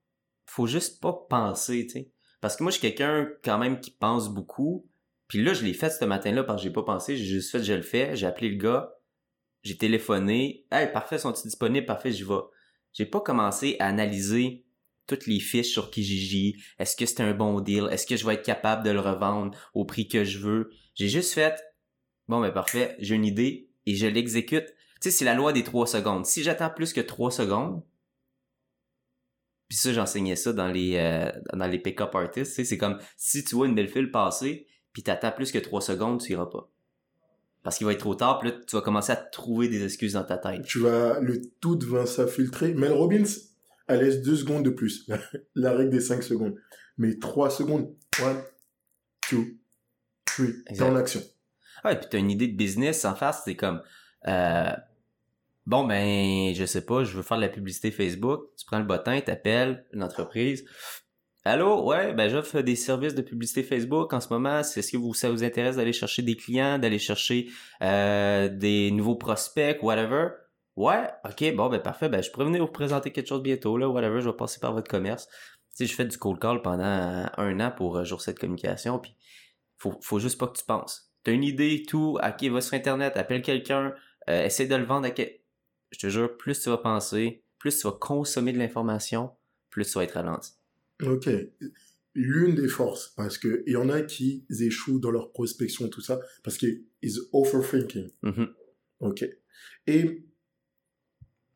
faut 0.46 0.66
juste 0.66 1.00
pas 1.00 1.12
penser, 1.28 1.86
tu 1.86 1.92
sais. 1.92 2.12
Parce 2.40 2.56
que 2.56 2.64
moi, 2.64 2.70
je 2.70 2.78
suis 2.78 2.82
quelqu'un 2.82 3.28
quand 3.44 3.58
même 3.58 3.80
qui 3.80 3.90
pense 3.90 4.28
beaucoup. 4.28 4.88
Puis 5.28 5.42
là, 5.42 5.54
je 5.54 5.64
l'ai 5.64 5.74
fait 5.74 5.90
ce 5.90 6.04
matin-là 6.04 6.42
parce 6.42 6.60
que 6.60 6.68
j'ai 6.68 6.72
pas 6.72 6.82
pensé. 6.82 7.16
J'ai 7.16 7.24
juste 7.24 7.52
fait, 7.52 7.62
je 7.62 7.72
le 7.72 7.82
fais. 7.82 8.16
J'ai 8.16 8.26
appelé 8.26 8.50
le 8.50 8.56
gars. 8.56 8.92
J'ai 9.62 9.76
téléphoné. 9.76 10.66
Hey, 10.70 10.92
parfait, 10.92 11.18
sont-ils 11.18 11.44
disponibles? 11.44 11.86
Parfait, 11.86 12.10
j'y 12.10 12.24
vais. 12.24 12.40
J'ai 12.92 13.06
pas 13.06 13.20
commencé 13.20 13.76
à 13.78 13.86
analyser 13.86 14.66
toutes 15.06 15.26
les 15.26 15.38
fiches 15.38 15.70
sur 15.70 15.90
Kijiji. 15.90 16.56
Est-ce 16.78 16.96
que 16.96 17.06
c'est 17.06 17.20
un 17.20 17.32
bon 17.32 17.60
deal? 17.60 17.88
Est-ce 17.90 18.06
que 18.06 18.16
je 18.16 18.26
vais 18.26 18.34
être 18.34 18.44
capable 18.44 18.84
de 18.84 18.90
le 18.90 19.00
revendre 19.00 19.56
au 19.72 19.84
prix 19.84 20.08
que 20.08 20.24
je 20.24 20.38
veux? 20.38 20.70
J'ai 20.94 21.08
juste 21.08 21.32
fait, 21.32 21.62
bon, 22.28 22.40
ben 22.40 22.50
parfait, 22.50 22.96
j'ai 22.98 23.14
une 23.14 23.24
idée 23.24 23.70
et 23.86 23.94
je 23.94 24.06
l'exécute. 24.06 24.66
Tu 24.66 24.74
sais, 25.00 25.10
c'est 25.10 25.24
la 25.24 25.34
loi 25.34 25.52
des 25.52 25.64
trois 25.64 25.86
secondes. 25.86 26.26
Si 26.26 26.42
j'attends 26.42 26.70
plus 26.70 26.92
que 26.92 27.00
trois 27.00 27.30
secondes, 27.30 27.84
puis 29.72 29.78
ça, 29.78 29.90
j'enseignais 29.94 30.36
ça 30.36 30.52
dans 30.52 30.68
les 30.68 30.96
euh, 30.96 31.32
dans 31.54 31.66
les 31.66 31.78
pick-up 31.78 32.14
artists, 32.14 32.62
c'est 32.62 32.76
comme 32.76 32.98
si 33.16 33.42
tu 33.42 33.54
vois 33.54 33.66
une 33.66 33.74
belle 33.74 33.88
file 33.88 34.10
passer, 34.10 34.66
puis 34.92 35.02
t'attends 35.02 35.32
plus 35.32 35.50
que 35.50 35.58
trois 35.58 35.80
secondes, 35.80 36.20
tu 36.20 36.32
iras 36.32 36.44
pas. 36.44 36.70
Parce 37.62 37.78
qu'il 37.78 37.86
va 37.86 37.94
être 37.94 38.00
trop 38.00 38.14
tard, 38.14 38.38
puis 38.38 38.50
là, 38.50 38.56
tu 38.66 38.76
vas 38.76 38.82
commencer 38.82 39.12
à 39.12 39.16
trouver 39.16 39.70
des 39.70 39.82
excuses 39.82 40.12
dans 40.12 40.24
ta 40.24 40.36
tête. 40.36 40.66
tu 40.66 40.78
vas, 40.80 41.20
le 41.20 41.40
tout 41.62 41.78
va 41.86 42.04
s'infiltrer. 42.04 42.74
Mel 42.74 42.92
Robbins, 42.92 43.24
elle 43.88 44.00
laisse 44.00 44.20
deux 44.20 44.36
secondes 44.36 44.62
de 44.62 44.68
plus. 44.68 45.08
La 45.54 45.72
règle 45.72 45.88
des 45.88 46.00
cinq 46.00 46.22
secondes. 46.22 46.54
Mais 46.98 47.18
trois 47.18 47.48
secondes. 47.48 47.94
One, 48.22 48.42
two, 49.22 49.46
three. 50.26 50.52
T'es 50.66 50.82
en 50.82 50.96
action. 50.96 51.22
Ah, 51.82 51.92
et 51.92 51.96
puis 51.96 52.08
t'as 52.10 52.18
une 52.18 52.30
idée 52.30 52.48
de 52.48 52.56
business 52.58 53.06
en 53.06 53.14
face, 53.14 53.40
c'est 53.46 53.56
comme 53.56 53.80
euh, 54.28 54.72
bon 55.66 55.84
ben 55.84 56.54
je 56.54 56.64
sais 56.64 56.84
pas, 56.84 57.04
je 57.04 57.16
veux 57.16 57.22
faire 57.22 57.36
de 57.38 57.42
la 57.42 57.48
publicité 57.48 57.90
Facebook, 57.90 58.50
tu 58.58 58.64
prends 58.66 58.78
le 58.78 58.84
bottin, 58.84 59.20
t'appelles 59.20 59.84
une 59.92 60.02
entreprise. 60.02 60.64
Allô, 61.44 61.84
ouais, 61.84 62.12
ben 62.14 62.28
j'offre 62.28 62.60
des 62.60 62.76
services 62.76 63.16
de 63.16 63.22
publicité 63.22 63.64
Facebook 63.64 64.12
en 64.12 64.20
ce 64.20 64.32
moment. 64.32 64.60
Est-ce 64.60 64.92
que 64.92 64.96
vous, 64.96 65.12
ça 65.12 65.28
vous 65.28 65.42
intéresse 65.42 65.74
d'aller 65.74 65.92
chercher 65.92 66.22
des 66.22 66.36
clients, 66.36 66.78
d'aller 66.78 67.00
chercher 67.00 67.48
euh, 67.82 68.48
des 68.48 68.92
nouveaux 68.92 69.16
prospects, 69.16 69.82
whatever? 69.82 70.28
Ouais, 70.76 71.08
ok, 71.24 71.54
bon 71.56 71.68
ben 71.68 71.80
parfait, 71.80 72.08
ben 72.08 72.22
je 72.22 72.30
pourrais 72.30 72.46
venir 72.46 72.64
vous 72.64 72.70
présenter 72.70 73.10
quelque 73.10 73.28
chose 73.28 73.42
bientôt, 73.42 73.76
là, 73.76 73.88
whatever, 73.88 74.20
je 74.20 74.30
vais 74.30 74.36
passer 74.36 74.60
par 74.60 74.72
votre 74.72 74.88
commerce. 74.88 75.26
Tu 75.76 75.84
sais, 75.84 75.86
je 75.86 75.94
fais 75.94 76.04
du 76.04 76.16
cold 76.16 76.38
call 76.38 76.62
pendant 76.62 77.26
un 77.36 77.60
an 77.60 77.72
pour 77.76 77.96
euh, 77.96 78.04
jour 78.04 78.22
cette 78.22 78.38
communication, 78.38 78.98
puis 78.98 79.16
faut, 79.78 79.98
faut 80.00 80.20
juste 80.20 80.38
pas 80.38 80.46
que 80.46 80.56
tu 80.56 80.64
penses. 80.64 81.12
T'as 81.24 81.32
une 81.32 81.44
idée, 81.44 81.82
tout, 81.88 82.18
ok, 82.22 82.50
va 82.50 82.60
sur 82.60 82.74
Internet, 82.74 83.16
appelle 83.16 83.42
quelqu'un, 83.42 83.94
euh, 84.30 84.44
essaie 84.44 84.66
de 84.66 84.76
le 84.76 84.84
vendre 84.84 85.06
à 85.06 85.10
quel... 85.10 85.41
Je 85.92 85.98
te 85.98 86.08
jure, 86.08 86.36
plus 86.36 86.60
tu 86.60 86.70
vas 86.70 86.78
penser, 86.78 87.44
plus 87.58 87.78
tu 87.78 87.86
vas 87.86 87.92
consommer 87.92 88.52
de 88.52 88.58
l'information, 88.58 89.30
plus 89.70 89.84
tu 89.84 89.92
vas 89.92 90.04
être 90.04 90.14
ralenti. 90.14 90.52
Ok. 91.02 91.28
L'une 92.14 92.54
des 92.54 92.68
forces, 92.68 93.12
parce 93.16 93.38
que 93.38 93.62
il 93.66 93.74
y 93.74 93.76
en 93.76 93.88
a 93.88 94.02
qui 94.02 94.44
échouent 94.50 94.98
dans 94.98 95.10
leur 95.10 95.32
prospection, 95.32 95.88
tout 95.88 96.00
ça, 96.00 96.20
parce 96.42 96.58
qu'ils 96.58 96.84
overthinking. 97.32 98.10
Mhm. 98.22 98.54
Ok. 99.00 99.28
Et 99.86 100.24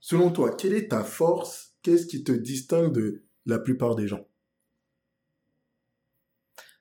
selon 0.01 0.31
toi, 0.31 0.55
quelle 0.55 0.75
est 0.75 0.89
ta 0.89 1.03
force? 1.03 1.75
Qu'est-ce 1.83 2.07
qui 2.07 2.25
te 2.25 2.33
distingue 2.33 2.93
de 2.93 3.25
la 3.47 3.59
plupart 3.59 3.97
des 3.97 4.09
gens? 4.09 4.27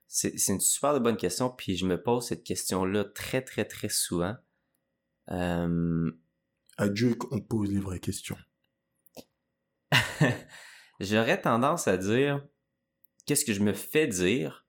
C'est 0.07 0.47
une 0.47 0.61
super 0.61 0.93
de 0.93 0.99
bonne 0.99 1.17
question, 1.17 1.49
puis 1.49 1.75
je 1.75 1.85
me 1.85 2.01
pose 2.01 2.25
cette 2.25 2.43
question-là 2.43 3.03
très, 3.03 3.41
très, 3.41 3.65
très 3.65 3.89
souvent. 3.89 4.35
Euh, 5.29 6.09
À 6.77 6.89
Dieu 6.89 7.15
qu'on 7.15 7.39
pose 7.41 7.71
les 7.71 7.79
vraies 7.79 7.99
questions. 7.99 8.38
J'aurais 10.99 11.41
tendance 11.41 11.88
à 11.88 11.97
dire 11.97 12.43
qu'est-ce 13.25 13.45
que 13.45 13.53
je 13.53 13.61
me 13.61 13.73
fais 13.73 14.07
dire, 14.07 14.65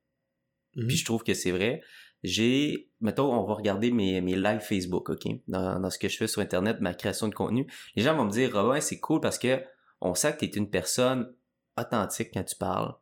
Mhm. 0.77 0.88
puis 0.88 0.97
je 0.97 1.05
trouve 1.05 1.23
que 1.23 1.35
c'est 1.35 1.53
vrai. 1.53 1.83
J'ai, 2.23 2.90
mettons, 3.01 3.33
on 3.33 3.45
va 3.47 3.55
regarder 3.55 3.90
mes, 3.90 4.21
mes 4.21 4.37
lives 4.37 4.61
Facebook, 4.61 5.09
ok, 5.11 5.27
dans, 5.49 5.79
dans 5.81 5.90
ce 5.90 5.99
que 5.99 6.09
je 6.09 6.16
fais 6.16 6.27
sur 6.27 6.42
Internet, 6.42 6.81
ma 6.81 6.95
création 6.95 7.29
de 7.29 7.35
contenu. 7.35 7.66
Les 7.95 8.03
gens 8.03 8.14
vont 8.16 8.25
me 8.25 8.31
dire, 8.31 8.55
ouais, 8.66 8.81
c'est 8.81 8.99
cool 9.01 9.21
parce 9.21 9.38
que 9.38 9.62
on 10.01 10.14
sent 10.14 10.33
que 10.35 10.38
tu 10.40 10.47
es 10.47 10.49
une 10.57 10.69
personne 10.71 11.33
authentique 11.79 12.31
quand 12.35 12.45
tu 12.45 12.57
parles. 12.57 12.95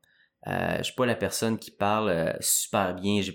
Euh, 0.47 0.79
je 0.79 0.83
suis 0.85 0.95
pas 0.95 1.07
la 1.07 1.14
personne 1.14 1.59
qui 1.59 1.71
parle 1.71 2.11
euh, 2.11 2.33
super 2.40 2.95
bien. 2.95 3.23
Je, 3.23 3.33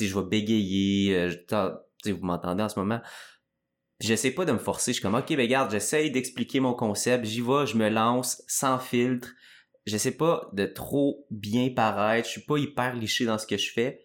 je 0.00 0.18
vais 0.18 0.26
bégayer. 0.26 1.16
euh, 1.16 1.74
vous 2.06 2.24
m'entendez 2.26 2.62
en 2.62 2.68
ce 2.68 2.78
moment. 2.78 3.00
J'essaie 4.02 4.32
pas 4.32 4.44
de 4.44 4.50
me 4.50 4.58
forcer. 4.58 4.90
Je 4.90 4.94
suis 4.94 5.02
comme, 5.02 5.14
ok, 5.14 5.28
ben 5.28 5.42
regarde, 5.42 5.70
j'essaye 5.70 6.10
d'expliquer 6.10 6.58
mon 6.58 6.74
concept. 6.74 7.24
J'y 7.24 7.40
vais, 7.40 7.66
je 7.66 7.76
me 7.76 7.88
lance 7.88 8.42
sans 8.48 8.80
filtre. 8.80 9.32
J'essaie 9.86 10.16
pas 10.16 10.50
de 10.52 10.66
trop 10.66 11.24
bien 11.30 11.70
paraître. 11.70 12.26
Je 12.26 12.32
suis 12.32 12.40
pas 12.40 12.58
hyper 12.58 12.96
liché 12.96 13.26
dans 13.26 13.38
ce 13.38 13.46
que 13.46 13.56
je 13.56 13.70
fais. 13.70 14.04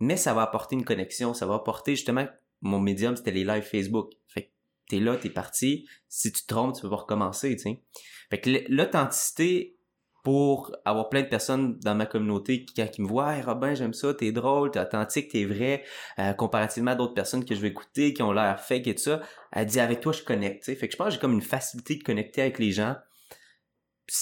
Mais 0.00 0.16
ça 0.16 0.34
va 0.34 0.42
apporter 0.42 0.74
une 0.74 0.84
connexion. 0.84 1.34
Ça 1.34 1.46
va 1.46 1.54
apporter 1.54 1.94
justement, 1.94 2.26
mon 2.62 2.80
médium, 2.80 3.14
c'était 3.14 3.30
les 3.30 3.44
lives 3.44 3.62
Facebook. 3.62 4.10
Fait 4.26 4.52
t'es 4.88 4.98
là, 4.98 5.16
t'es 5.16 5.30
parti. 5.30 5.86
Si 6.08 6.32
tu 6.32 6.42
te 6.42 6.46
trompes, 6.48 6.74
tu 6.74 6.82
peux 6.82 6.90
pas 6.90 6.96
recommencer, 6.96 7.54
tu 7.54 7.62
sais. 7.62 7.82
Fait 8.30 8.40
que 8.40 8.50
l'authenticité, 8.68 9.77
pour 10.24 10.74
avoir 10.84 11.08
plein 11.08 11.22
de 11.22 11.28
personnes 11.28 11.78
dans 11.78 11.94
ma 11.94 12.06
communauté 12.06 12.64
qui, 12.64 13.02
me 13.02 13.06
voient, 13.06 13.36
hey 13.36 13.42
Robin, 13.42 13.74
j'aime 13.74 13.94
ça, 13.94 14.12
t'es 14.12 14.32
drôle, 14.32 14.70
t'es 14.70 14.80
authentique, 14.80 15.30
t'es 15.30 15.44
vrai, 15.44 15.84
euh, 16.18 16.32
comparativement 16.32 16.90
à 16.90 16.94
d'autres 16.94 17.14
personnes 17.14 17.44
que 17.44 17.54
je 17.54 17.60
vais 17.60 17.68
écouter, 17.68 18.12
qui 18.12 18.22
ont 18.22 18.32
l'air 18.32 18.60
fake 18.60 18.86
et 18.88 18.94
tout 18.94 19.02
ça, 19.02 19.20
elle 19.52 19.66
dit 19.66 19.80
avec 19.80 20.00
toi 20.00 20.12
je 20.12 20.22
connecte, 20.22 20.64
tu 20.64 20.72
sais. 20.72 20.76
Fait 20.76 20.88
que 20.88 20.92
je 20.92 20.98
pense 20.98 21.08
que 21.08 21.14
j'ai 21.14 21.20
comme 21.20 21.32
une 21.32 21.42
facilité 21.42 21.96
de 21.96 22.02
connecter 22.02 22.42
avec 22.42 22.58
les 22.58 22.72
gens. 22.72 22.96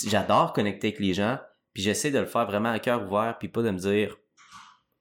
J'adore 0.07 0.53
connecter 0.53 0.89
avec 0.89 1.01
les 1.01 1.15
gens, 1.15 1.39
puis 1.73 1.83
j'essaie 1.83 2.11
de 2.11 2.19
le 2.19 2.27
faire 2.27 2.47
vraiment 2.47 2.71
à 2.71 2.79
cœur 2.79 3.07
ouvert, 3.07 3.37
puis 3.39 3.49
pas 3.49 3.63
de 3.63 3.71
me 3.71 3.79
dire 3.79 4.17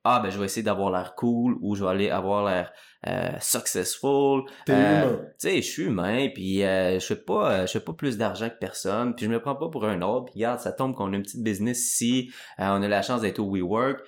ah 0.05 0.19
ben 0.21 0.29
je 0.29 0.37
vais 0.37 0.45
essayer 0.45 0.63
d'avoir 0.63 0.91
l'air 0.91 1.15
cool 1.15 1.57
ou 1.61 1.75
je 1.75 1.83
vais 1.83 1.89
aller 1.89 2.09
avoir 2.09 2.45
l'air 2.45 2.71
euh, 3.07 3.31
successful. 3.41 4.43
Euh, 4.69 5.17
tu 5.17 5.23
sais, 5.39 5.55
je 5.57 5.67
suis 5.67 5.83
humain, 5.83 6.29
puis 6.33 6.63
euh, 6.63 6.99
je 6.99 7.05
fais 7.05 7.15
pas, 7.15 7.51
euh, 7.51 7.67
je 7.67 7.71
fais 7.73 7.79
pas 7.79 7.93
plus 7.93 8.17
d'argent 8.17 8.49
que 8.49 8.57
personne, 8.59 9.15
puis 9.15 9.25
je 9.25 9.31
me 9.31 9.41
prends 9.41 9.55
pas 9.55 9.69
pour 9.69 9.83
un 9.85 10.01
autre. 10.03 10.25
Puis 10.25 10.35
regarde, 10.35 10.59
ça 10.59 10.71
tombe 10.71 10.95
qu'on 10.95 11.11
a 11.11 11.15
une 11.15 11.23
petite 11.23 11.43
business 11.43 11.79
ici, 11.93 12.31
euh, 12.59 12.67
on 12.69 12.81
a 12.83 12.87
la 12.87 13.01
chance 13.01 13.21
d'être 13.21 13.39
au 13.39 13.49
WeWork, 13.51 13.99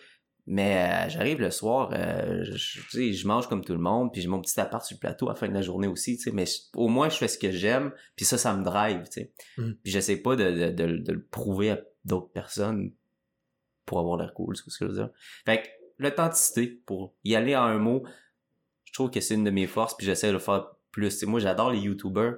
mais 0.45 0.77
euh, 0.77 1.10
j'arrive 1.10 1.41
le 1.41 1.51
soir, 1.51 1.89
euh, 1.93 2.43
je, 2.43 2.79
tu 2.79 2.89
sais, 2.89 3.13
je 3.13 3.27
mange 3.27 3.47
comme 3.47 3.63
tout 3.63 3.73
le 3.73 3.79
monde, 3.79 4.13
puis 4.13 4.21
j'ai 4.21 4.27
mon 4.27 4.39
petit 4.39 4.60
appart 4.60 4.86
sur 4.86 4.95
le 4.95 4.99
plateau 4.99 5.27
à 5.27 5.33
la 5.33 5.36
fin 5.36 5.49
de 5.49 5.53
la 5.53 5.62
journée 5.62 5.88
aussi, 5.88 6.15
tu 6.15 6.23
sais, 6.23 6.31
mais 6.31 6.45
au 6.75 6.88
moins 6.88 7.10
je 7.10 7.17
fais 7.17 7.27
ce 7.27 7.38
que 7.38 7.51
j'aime, 7.51 7.91
puis 8.15 8.25
ça, 8.25 8.38
ça 8.38 8.55
me 8.55 8.63
drive, 8.63 9.03
tu 9.12 9.21
sais. 9.21 9.33
Mm. 9.57 9.71
Puis 9.83 9.91
j'essaie 9.91 10.17
pas 10.17 10.36
de, 10.36 10.51
de, 10.51 10.69
de, 10.69 10.97
de 10.97 11.12
le 11.12 11.23
prouver 11.23 11.71
à 11.71 11.79
d'autres 12.05 12.31
personnes 12.31 12.91
pour 13.86 13.99
avoir 13.99 14.17
l'air 14.17 14.33
cool, 14.33 14.55
c'est 14.55 14.69
ce 14.69 14.77
que 14.77 14.86
je 14.86 14.91
veux 14.91 14.97
dire. 14.97 15.10
Fait 15.45 15.62
que 15.62 15.67
l'authenticité, 15.97 16.67
pour 16.86 17.15
y 17.23 17.36
aller 17.36 17.55
en 17.55 17.63
un 17.63 17.77
mot, 17.77 18.03
je 18.86 18.93
trouve 18.93 19.12
que 19.12 19.19
c'est 19.19 19.36
une 19.36 19.43
de 19.43 19.51
mes 19.51 19.67
forces, 19.67 19.95
puis 19.95 20.05
j'essaie 20.05 20.27
de 20.27 20.33
le 20.33 20.39
faire 20.39 20.71
plus. 20.91 21.10
Tu 21.10 21.17
sais, 21.19 21.25
moi, 21.25 21.39
j'adore 21.39 21.71
les 21.71 21.79
YouTubers. 21.79 22.36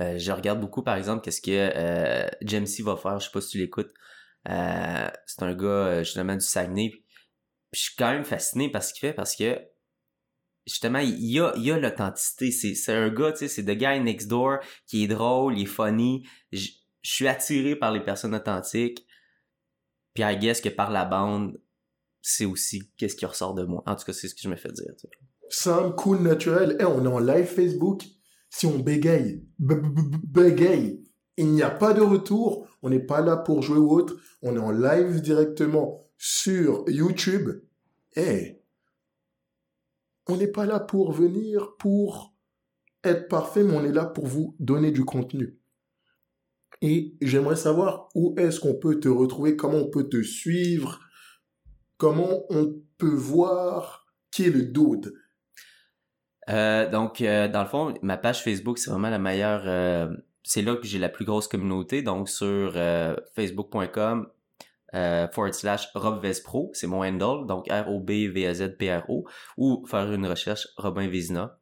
Euh, 0.00 0.18
je 0.18 0.32
regarde 0.32 0.60
beaucoup, 0.60 0.82
par 0.82 0.96
exemple, 0.96 1.22
qu'est-ce 1.22 1.40
que 1.40 1.50
euh, 1.50 2.28
Jamesy 2.42 2.82
va 2.82 2.96
faire. 2.96 3.18
Je 3.18 3.26
sais 3.26 3.32
pas 3.32 3.40
si 3.40 3.50
tu 3.50 3.58
l'écoutes. 3.58 3.92
Euh, 4.48 5.08
c'est 5.26 5.42
un 5.42 5.54
gars, 5.54 5.66
euh, 5.66 6.04
justement, 6.04 6.34
du 6.34 6.44
Saguenay. 6.44 6.90
Puis 6.90 7.04
je 7.72 7.80
suis 7.80 7.96
quand 7.96 8.12
même 8.12 8.24
fasciné 8.24 8.70
par 8.70 8.82
ce 8.82 8.92
qu'il 8.94 9.00
fait, 9.00 9.12
parce 9.12 9.34
que 9.34 9.60
justement, 10.66 11.00
il 11.00 11.18
y 11.24 11.40
a, 11.40 11.52
il 11.56 11.70
a 11.72 11.78
l'authenticité. 11.78 12.50
C'est, 12.52 12.74
c'est 12.74 12.94
un 12.94 13.08
gars, 13.08 13.32
tu 13.32 13.38
sais, 13.38 13.48
c'est 13.48 13.64
The 13.64 13.76
Guy 13.76 14.00
Next 14.00 14.28
Door 14.28 14.58
qui 14.86 15.04
est 15.04 15.08
drôle, 15.08 15.58
il 15.58 15.62
est 15.62 15.66
funny. 15.66 16.28
Je 16.52 16.68
je 17.08 17.14
suis 17.14 17.28
attiré 17.28 17.76
par 17.76 17.92
les 17.92 18.00
personnes 18.00 18.34
authentiques. 18.34 19.06
Puis 20.14 20.24
I 20.24 20.36
guess 20.36 20.60
que 20.60 20.68
par 20.68 20.90
la 20.90 21.04
bande, 21.04 21.58
c'est 22.22 22.44
aussi 22.44 22.90
qu'est-ce 22.96 23.16
qui 23.16 23.26
ressort 23.26 23.54
de 23.54 23.64
moi. 23.64 23.82
En 23.86 23.96
tout 23.96 24.04
cas, 24.04 24.12
c'est 24.12 24.28
ce 24.28 24.34
que 24.34 24.40
je 24.42 24.48
me 24.48 24.56
fais 24.56 24.72
dire. 24.72 24.92
tu. 24.98 25.06
Simple, 25.48 25.94
cool, 25.96 26.20
naturel. 26.20 26.76
Et 26.80 26.84
on 26.84 27.04
est 27.04 27.08
en 27.08 27.18
live 27.18 27.46
Facebook. 27.46 28.04
Si 28.50 28.66
on 28.66 28.78
bégaye, 28.78 29.44
bégaye, 29.58 31.04
il 31.36 31.52
n'y 31.52 31.62
a 31.62 31.70
pas 31.70 31.92
de 31.92 32.00
retour. 32.00 32.66
On 32.82 32.90
n'est 32.90 32.98
pas 33.04 33.20
là 33.20 33.36
pour 33.36 33.62
jouer 33.62 33.78
ou 33.78 33.90
autre. 33.90 34.16
On 34.42 34.56
est 34.56 34.60
en 34.60 34.70
live 34.70 35.20
directement 35.20 36.06
sur 36.16 36.84
YouTube. 36.88 37.50
Et 38.16 38.62
on 40.26 40.36
n'est 40.36 40.48
pas 40.48 40.66
là 40.66 40.80
pour 40.80 41.12
venir 41.12 41.76
pour 41.78 42.34
être 43.04 43.28
parfait, 43.28 43.62
mais 43.62 43.74
on 43.74 43.84
est 43.84 43.92
là 43.92 44.04
pour 44.04 44.26
vous 44.26 44.56
donner 44.58 44.90
du 44.90 45.04
contenu. 45.04 45.58
Et 46.82 47.16
j'aimerais 47.20 47.56
savoir 47.56 48.08
où 48.14 48.34
est-ce 48.38 48.60
qu'on 48.60 48.74
peut 48.74 49.00
te 49.00 49.08
retrouver, 49.08 49.56
comment 49.56 49.78
on 49.78 49.90
peut 49.90 50.08
te 50.08 50.22
suivre, 50.22 51.00
comment 51.98 52.44
on 52.48 52.74
peut 52.96 53.14
voir 53.14 54.06
qui 54.30 54.44
est 54.44 54.50
le 54.50 54.62
dude? 54.62 55.12
Euh, 56.48 56.88
donc, 56.88 57.20
euh, 57.20 57.48
dans 57.48 57.62
le 57.62 57.68
fond, 57.68 57.94
ma 58.02 58.16
page 58.16 58.42
Facebook, 58.42 58.78
c'est 58.78 58.90
vraiment 58.90 59.10
la 59.10 59.18
meilleure. 59.18 59.62
euh, 59.66 60.08
c'est 60.42 60.62
là 60.62 60.76
que 60.76 60.86
j'ai 60.86 60.98
la 60.98 61.10
plus 61.10 61.26
grosse 61.26 61.46
communauté. 61.46 62.00
Donc, 62.00 62.30
sur 62.30 62.72
facebook.com 63.34 64.28
forward 64.92 65.52
slash 65.52 65.88
Rob 65.94 66.22
Vespro, 66.22 66.70
c'est 66.72 66.86
mon 66.86 67.04
handle. 67.04 67.46
Donc, 67.46 67.68
R-O-B-V-A-Z-P-R-O. 67.70 69.26
Ou 69.58 69.84
faire 69.86 70.10
une 70.10 70.26
recherche 70.26 70.68
Robin 70.78 71.06
Vézina. 71.06 71.58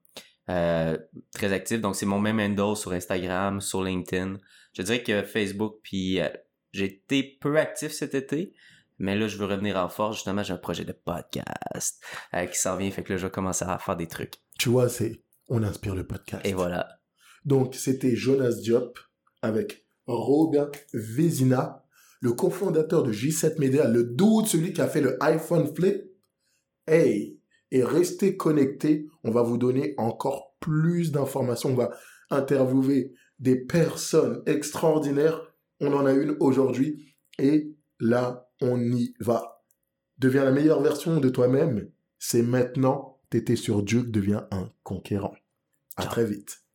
Très 0.47 1.53
actif. 1.53 1.81
Donc, 1.81 1.97
c'est 1.97 2.07
mon 2.07 2.21
même 2.21 2.39
handle 2.39 2.77
sur 2.77 2.93
Instagram, 2.93 3.61
sur 3.61 3.83
LinkedIn. 3.83 4.37
Je 4.73 4.83
dirais 4.83 5.03
que 5.03 5.23
Facebook, 5.23 5.79
puis 5.83 6.21
j'ai 6.73 6.85
été 6.85 7.39
peu 7.41 7.57
actif 7.59 7.91
cet 7.91 8.15
été. 8.15 8.55
Mais 8.99 9.17
là, 9.17 9.29
je 9.29 9.37
veux 9.37 9.45
revenir 9.45 9.77
en 9.77 9.89
force. 9.89 10.17
Justement, 10.17 10.43
j'ai 10.43 10.53
un 10.53 10.59
projet 10.59 10.85
de 10.85 10.93
podcast 10.93 12.01
euh, 12.35 12.47
qui 12.47 12.59
s'en 12.59 12.77
vient. 12.77 12.91
Fait 12.91 13.03
que 13.03 13.13
là, 13.13 13.19
je 13.19 13.27
vais 13.27 13.33
commencer 13.33 13.65
à 13.65 13.79
faire 13.79 13.97
des 13.97 14.07
trucs. 14.07 14.35
Tu 14.59 14.69
vois, 14.69 14.89
c'est 14.89 15.23
on 15.49 15.63
inspire 15.63 15.95
le 15.95 16.07
podcast. 16.07 16.45
Et 16.45 16.55
voilà. 16.55 16.89
Donc, 17.45 17.75
c'était 17.75 18.17
Jonas 18.17 18.55
Diop 18.63 18.99
avec 19.43 19.87
Robin 20.07 20.71
Vézina, 20.93 21.85
le 22.21 22.33
cofondateur 22.33 23.03
de 23.03 23.13
J7 23.13 23.59
Media, 23.61 23.87
le 23.87 24.05
dude, 24.05 24.47
celui 24.47 24.73
qui 24.73 24.81
a 24.81 24.89
fait 24.89 25.01
le 25.01 25.23
iPhone 25.23 25.73
Flip. 25.75 26.03
Hey, 26.87 27.41
et 27.71 27.85
restez 27.85 28.37
connectés, 28.37 29.07
on 29.25 29.31
va 29.31 29.43
vous 29.43 29.59
donner 29.59 29.95
encore 29.99 30.57
plus 30.61 31.13
d'informations. 31.13 31.71
On 31.71 31.75
va 31.75 31.91
interviewer 32.31 33.13
des 33.39 33.57
personnes 33.57 34.43
extraordinaires. 34.47 35.41
On 35.81 35.93
en 35.93 36.07
a 36.07 36.13
une 36.13 36.37
aujourd'hui. 36.41 37.15
Et 37.39 37.75
là, 38.01 38.46
on 38.61 38.81
y 38.93 39.15
va. 39.21 39.65
Deviens 40.19 40.45
la 40.45 40.53
meilleure 40.53 40.83
version 40.83 41.21
de 41.21 41.29
toi-même. 41.29 41.91
C'est 42.19 42.43
maintenant. 42.43 43.21
T'étais 43.29 43.57
sur 43.57 43.83
Duke, 43.83 44.11
deviens 44.11 44.47
un 44.51 44.71
conquérant. 44.83 45.35
À 45.97 46.05
très 46.05 46.25
vite. 46.25 46.66